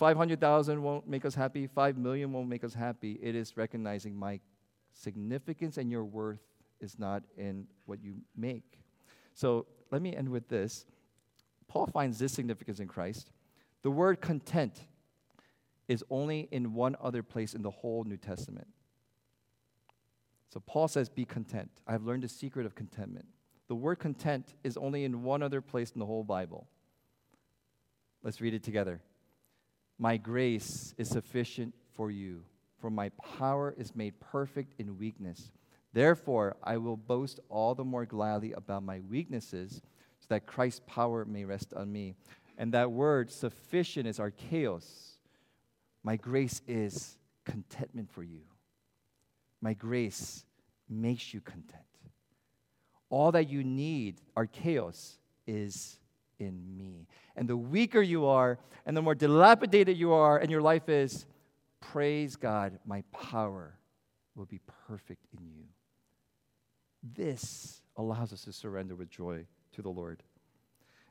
500,000 0.00 0.82
won't 0.82 1.06
make 1.06 1.24
us 1.24 1.36
happy, 1.36 1.68
5 1.68 1.96
million 1.96 2.32
won't 2.32 2.48
make 2.48 2.64
us 2.64 2.74
happy. 2.74 3.20
It 3.22 3.36
is 3.36 3.56
recognizing 3.56 4.16
my 4.16 4.40
significance 4.92 5.78
and 5.78 5.92
your 5.92 6.04
worth 6.04 6.42
is 6.80 6.98
not 6.98 7.22
in 7.36 7.68
what 7.86 8.02
you 8.02 8.16
make. 8.36 8.80
So 9.32 9.66
let 9.92 10.02
me 10.02 10.16
end 10.16 10.28
with 10.28 10.48
this. 10.48 10.86
Paul 11.74 11.86
finds 11.88 12.20
this 12.20 12.32
significance 12.32 12.78
in 12.78 12.86
Christ. 12.86 13.32
The 13.82 13.90
word 13.90 14.20
content 14.20 14.86
is 15.88 16.04
only 16.08 16.48
in 16.52 16.72
one 16.72 16.96
other 17.00 17.24
place 17.24 17.52
in 17.52 17.62
the 17.62 17.70
whole 17.70 18.04
New 18.04 18.16
Testament. 18.16 18.68
So 20.52 20.60
Paul 20.60 20.86
says, 20.86 21.08
Be 21.08 21.24
content. 21.24 21.70
I 21.84 21.90
have 21.90 22.04
learned 22.04 22.22
the 22.22 22.28
secret 22.28 22.64
of 22.64 22.76
contentment. 22.76 23.26
The 23.66 23.74
word 23.74 23.96
content 23.96 24.54
is 24.62 24.76
only 24.76 25.04
in 25.04 25.24
one 25.24 25.42
other 25.42 25.60
place 25.60 25.90
in 25.90 25.98
the 25.98 26.06
whole 26.06 26.22
Bible. 26.22 26.68
Let's 28.22 28.40
read 28.40 28.54
it 28.54 28.62
together. 28.62 29.00
My 29.98 30.16
grace 30.16 30.94
is 30.96 31.08
sufficient 31.08 31.74
for 31.92 32.08
you, 32.08 32.44
for 32.78 32.88
my 32.88 33.08
power 33.38 33.74
is 33.76 33.96
made 33.96 34.20
perfect 34.20 34.74
in 34.78 34.96
weakness. 34.96 35.50
Therefore, 35.92 36.56
I 36.62 36.76
will 36.76 36.96
boast 36.96 37.40
all 37.48 37.74
the 37.74 37.84
more 37.84 38.06
gladly 38.06 38.52
about 38.52 38.84
my 38.84 39.00
weaknesses 39.00 39.82
so 40.24 40.34
that 40.34 40.46
Christ's 40.46 40.80
power 40.86 41.26
may 41.26 41.44
rest 41.44 41.74
on 41.74 41.92
me. 41.92 42.14
And 42.56 42.72
that 42.72 42.90
word, 42.90 43.30
sufficient, 43.30 44.06
is 44.06 44.18
archeos. 44.18 44.86
My 46.02 46.16
grace 46.16 46.62
is 46.66 47.18
contentment 47.44 48.10
for 48.10 48.22
you. 48.22 48.40
My 49.60 49.74
grace 49.74 50.46
makes 50.88 51.34
you 51.34 51.42
content. 51.42 51.82
All 53.10 53.32
that 53.32 53.50
you 53.50 53.62
need, 53.64 54.22
archeos, 54.34 55.18
is 55.46 55.98
in 56.38 56.74
me. 56.74 57.06
And 57.36 57.46
the 57.46 57.56
weaker 57.56 58.00
you 58.00 58.24
are, 58.24 58.58
and 58.86 58.96
the 58.96 59.02
more 59.02 59.14
dilapidated 59.14 59.98
you 59.98 60.14
are, 60.14 60.38
and 60.38 60.50
your 60.50 60.62
life 60.62 60.88
is, 60.88 61.26
praise 61.80 62.34
God, 62.36 62.78
my 62.86 63.02
power 63.12 63.78
will 64.34 64.46
be 64.46 64.60
perfect 64.88 65.26
in 65.38 65.46
you. 65.54 65.64
This 67.14 67.82
allows 67.98 68.32
us 68.32 68.44
to 68.44 68.52
surrender 68.54 68.94
with 68.94 69.10
joy 69.10 69.46
to 69.74 69.82
the 69.82 69.90
Lord. 69.90 70.22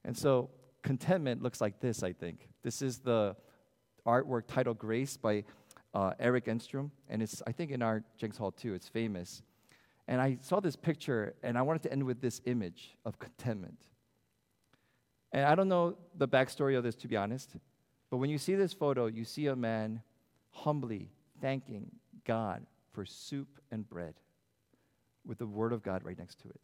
And 0.03 0.17
so 0.17 0.49
contentment 0.81 1.41
looks 1.41 1.61
like 1.61 1.79
this, 1.79 2.03
I 2.03 2.13
think. 2.13 2.47
This 2.61 2.81
is 2.81 2.99
the 2.99 3.35
artwork 4.05 4.43
titled 4.47 4.77
Grace 4.77 5.17
by 5.17 5.43
uh, 5.93 6.11
Eric 6.19 6.45
Enstrom, 6.45 6.91
and 7.09 7.21
it's 7.21 7.41
I 7.45 7.51
think 7.51 7.71
in 7.71 7.81
our 7.81 8.03
Jenks 8.17 8.37
Hall 8.37 8.51
too. 8.51 8.73
It's 8.73 8.87
famous, 8.87 9.41
and 10.07 10.19
I 10.19 10.37
saw 10.41 10.59
this 10.59 10.75
picture, 10.75 11.35
and 11.43 11.57
I 11.57 11.61
wanted 11.61 11.83
to 11.83 11.91
end 11.91 12.03
with 12.03 12.19
this 12.19 12.41
image 12.45 12.95
of 13.05 13.19
contentment. 13.19 13.79
And 15.31 15.45
I 15.45 15.55
don't 15.55 15.69
know 15.69 15.97
the 16.15 16.27
backstory 16.27 16.77
of 16.77 16.83
this 16.83 16.95
to 16.95 17.07
be 17.07 17.15
honest, 17.15 17.55
but 18.09 18.17
when 18.17 18.29
you 18.29 18.37
see 18.37 18.55
this 18.55 18.73
photo, 18.73 19.05
you 19.05 19.23
see 19.23 19.47
a 19.47 19.55
man 19.55 20.01
humbly 20.51 21.11
thanking 21.41 21.91
God 22.25 22.65
for 22.91 23.05
soup 23.05 23.59
and 23.71 23.87
bread 23.87 24.15
with 25.25 25.37
the 25.37 25.47
Word 25.47 25.73
of 25.73 25.83
God 25.83 26.03
right 26.03 26.17
next 26.17 26.39
to 26.41 26.49
it. 26.49 26.61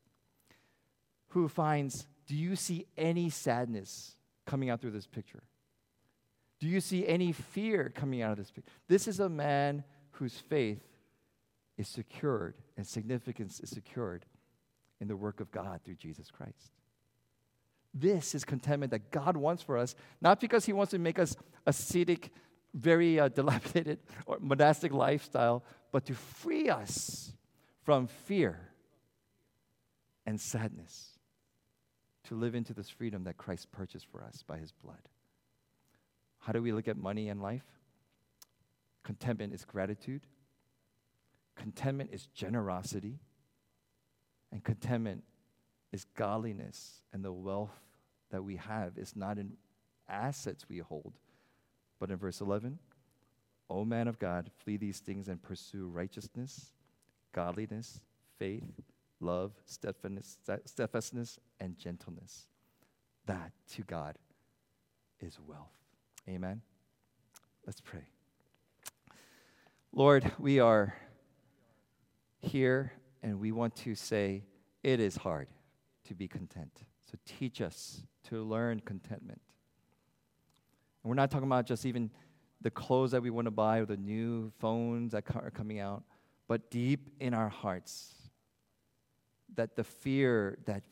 Who 1.29 1.47
finds, 1.47 2.07
do 2.27 2.35
you 2.35 2.55
see 2.55 2.85
any 2.97 3.29
sadness 3.29 4.15
coming 4.45 4.69
out 4.69 4.81
through 4.81 4.91
this 4.91 5.07
picture? 5.07 5.43
Do 6.59 6.67
you 6.67 6.81
see 6.81 7.07
any 7.07 7.31
fear 7.31 7.91
coming 7.93 8.21
out 8.21 8.31
of 8.31 8.37
this 8.37 8.51
picture? 8.51 8.71
This 8.87 9.07
is 9.07 9.19
a 9.19 9.29
man 9.29 9.83
whose 10.11 10.37
faith 10.37 10.81
is 11.77 11.87
secured 11.87 12.55
and 12.75 12.85
significance 12.85 13.59
is 13.61 13.69
secured 13.69 14.25
in 14.99 15.07
the 15.07 15.15
work 15.15 15.39
of 15.39 15.51
God 15.51 15.79
through 15.85 15.95
Jesus 15.95 16.29
Christ. 16.29 16.73
This 17.93 18.35
is 18.35 18.43
contentment 18.43 18.91
that 18.91 19.11
God 19.11 19.37
wants 19.37 19.63
for 19.63 19.77
us, 19.77 19.95
not 20.21 20.39
because 20.39 20.65
He 20.65 20.73
wants 20.73 20.91
to 20.91 20.99
make 20.99 21.17
us 21.17 21.35
ascetic, 21.65 22.31
very 22.73 23.19
uh, 23.19 23.27
dilapidated 23.35 23.99
or 24.25 24.37
monastic 24.41 24.91
lifestyle, 24.91 25.63
but 25.91 26.05
to 26.05 26.13
free 26.13 26.69
us 26.69 27.33
from 27.83 28.07
fear 28.07 28.59
and 30.25 30.39
sadness, 30.39 31.18
to 32.29 32.35
live 32.35 32.53
into 32.53 32.73
this 32.73 32.89
freedom 32.89 33.23
that 33.23 33.37
Christ 33.37 33.71
purchased 33.71 34.05
for 34.11 34.23
us 34.23 34.43
by 34.45 34.59
His 34.59 34.71
blood. 34.71 35.09
How 36.37 36.53
do 36.53 36.61
we 36.61 36.71
look 36.71 36.87
at 36.87 36.95
money 36.95 37.27
and 37.27 37.41
life? 37.41 37.65
Contentment 39.03 39.51
is 39.51 39.65
gratitude. 39.65 40.21
Contentment 41.55 42.11
is 42.13 42.27
generosity. 42.27 43.19
And 44.51 44.63
contentment 44.63 45.23
is 45.91 46.05
godliness. 46.15 47.01
And 47.11 47.25
the 47.25 47.31
wealth 47.31 47.73
that 48.29 48.43
we 48.43 48.57
have 48.57 48.97
is 48.97 49.15
not 49.15 49.39
in 49.39 49.53
assets 50.07 50.69
we 50.69 50.77
hold, 50.77 51.13
but 51.99 52.11
in 52.11 52.17
verse 52.17 52.41
11, 52.41 52.77
O 53.71 53.83
man 53.85 54.07
of 54.07 54.19
God, 54.19 54.51
flee 54.63 54.77
these 54.77 54.99
things 54.99 55.27
and 55.27 55.41
pursue 55.41 55.87
righteousness, 55.87 56.73
godliness, 57.33 58.01
faith, 58.37 58.81
love, 59.19 59.51
steadfastness, 59.65 60.37
steadfastness 60.65 61.39
and 61.59 61.77
gentleness. 61.77 62.47
That 63.25 63.51
to 63.73 63.83
God 63.83 64.17
is 65.19 65.37
wealth. 65.45 65.73
Amen. 66.27 66.61
Let's 67.65 67.81
pray. 67.81 68.07
Lord, 69.91 70.31
we 70.39 70.59
are 70.59 70.95
here 72.39 72.93
and 73.21 73.39
we 73.39 73.51
want 73.51 73.75
to 73.77 73.95
say 73.95 74.43
it 74.83 74.99
is 74.99 75.17
hard 75.17 75.47
to 76.07 76.15
be 76.15 76.27
content. 76.27 76.83
So 77.11 77.17
teach 77.25 77.61
us 77.61 78.03
to 78.29 78.43
learn 78.43 78.81
contentment. 78.81 79.41
And 81.03 81.09
we're 81.09 81.15
not 81.15 81.31
talking 81.31 81.47
about 81.47 81.65
just 81.65 81.85
even 81.85 82.11
the 82.61 82.69
clothes 82.69 83.11
that 83.11 83.21
we 83.21 83.29
want 83.29 83.45
to 83.45 83.51
buy 83.51 83.79
or 83.79 83.85
the 83.85 83.97
new 83.97 84.51
phones 84.59 85.13
that 85.13 85.23
are 85.35 85.51
coming 85.51 85.79
out, 85.79 86.03
but 86.47 86.69
deep 86.69 87.09
in 87.19 87.33
our 87.33 87.49
hearts, 87.49 88.13
that 89.55 89.75
the 89.75 89.83
fear 89.83 90.57
that 90.65 90.83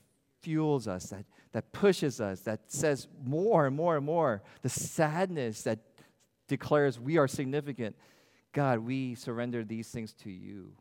fuels 0.41 0.87
us, 0.87 1.09
that, 1.09 1.25
that 1.51 1.71
pushes 1.71 2.21
us, 2.21 2.41
that 2.41 2.71
says 2.71 3.07
more 3.23 3.65
and 3.65 3.75
more 3.75 3.97
and 3.97 4.05
more, 4.05 4.41
the 4.61 4.69
sadness 4.69 5.63
that 5.63 5.79
declares 6.47 6.99
we 6.99 7.17
are 7.17 7.27
significant. 7.27 7.95
God, 8.53 8.79
we 8.79 9.15
surrender 9.15 9.63
these 9.63 9.89
things 9.89 10.13
to 10.13 10.29
you 10.29 10.73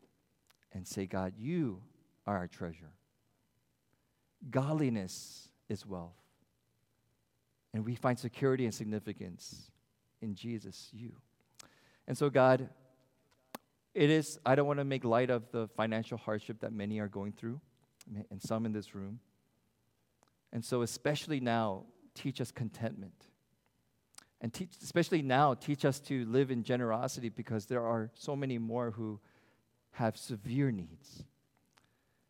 and 0.73 0.87
say, 0.87 1.05
God, 1.05 1.33
you 1.37 1.81
are 2.25 2.37
our 2.37 2.47
treasure. 2.47 2.91
Godliness 4.49 5.49
is 5.69 5.85
wealth. 5.85 6.15
And 7.73 7.85
we 7.85 7.95
find 7.95 8.17
security 8.17 8.65
and 8.65 8.73
significance 8.73 9.71
in 10.21 10.35
Jesus, 10.35 10.89
you. 10.93 11.13
And 12.07 12.17
so, 12.17 12.29
God, 12.29 12.69
it 13.93 14.09
is, 14.09 14.39
I 14.45 14.55
don't 14.55 14.67
want 14.67 14.79
to 14.79 14.85
make 14.85 15.03
light 15.03 15.29
of 15.29 15.51
the 15.51 15.67
financial 15.75 16.17
hardship 16.17 16.59
that 16.61 16.71
many 16.71 16.99
are 16.99 17.07
going 17.07 17.33
through, 17.33 17.59
and 18.29 18.41
some 18.41 18.65
in 18.65 18.71
this 18.71 18.95
room. 18.95 19.19
And 20.51 20.63
so, 20.63 20.81
especially 20.81 21.39
now, 21.39 21.83
teach 22.15 22.41
us 22.41 22.51
contentment. 22.51 23.25
And 24.39 24.53
teach, 24.53 24.71
especially 24.83 25.21
now, 25.21 25.53
teach 25.53 25.83
us 25.83 25.99
to 26.01 26.25
live 26.25 26.51
in 26.51 26.63
generosity 26.63 27.29
because 27.29 27.65
there 27.65 27.85
are 27.85 28.11
so 28.13 28.35
many 28.35 28.57
more 28.57 28.91
who 28.91 29.19
have 29.91 30.15
severe 30.15 30.71
needs. 30.71 31.23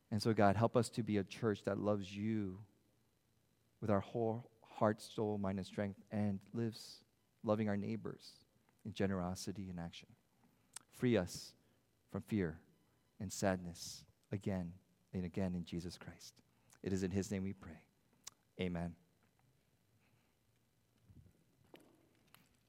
And 0.09 0.21
so, 0.21 0.33
God, 0.33 0.55
help 0.55 0.77
us 0.77 0.89
to 0.89 1.03
be 1.03 1.17
a 1.17 1.23
church 1.23 1.63
that 1.65 1.77
loves 1.77 2.15
you 2.15 2.59
with 3.81 3.89
our 3.89 3.99
whole 3.99 4.49
heart, 4.61 5.01
soul, 5.01 5.37
mind, 5.37 5.57
and 5.57 5.67
strength 5.67 5.99
and 6.11 6.39
lives 6.53 7.03
loving 7.43 7.69
our 7.69 7.77
neighbors 7.77 8.33
in 8.85 8.93
generosity 8.93 9.67
and 9.69 9.79
action. 9.79 10.07
Free 10.97 11.17
us 11.17 11.53
from 12.11 12.21
fear 12.21 12.57
and 13.19 13.31
sadness 13.31 14.03
again 14.31 14.71
and 15.13 15.25
again 15.25 15.53
in 15.55 15.65
Jesus 15.65 15.97
Christ. 15.97 16.33
It 16.83 16.93
is 16.93 17.03
in 17.03 17.11
His 17.11 17.31
name 17.31 17.43
we 17.43 17.53
pray. 17.53 17.86
Amen. 18.59 18.95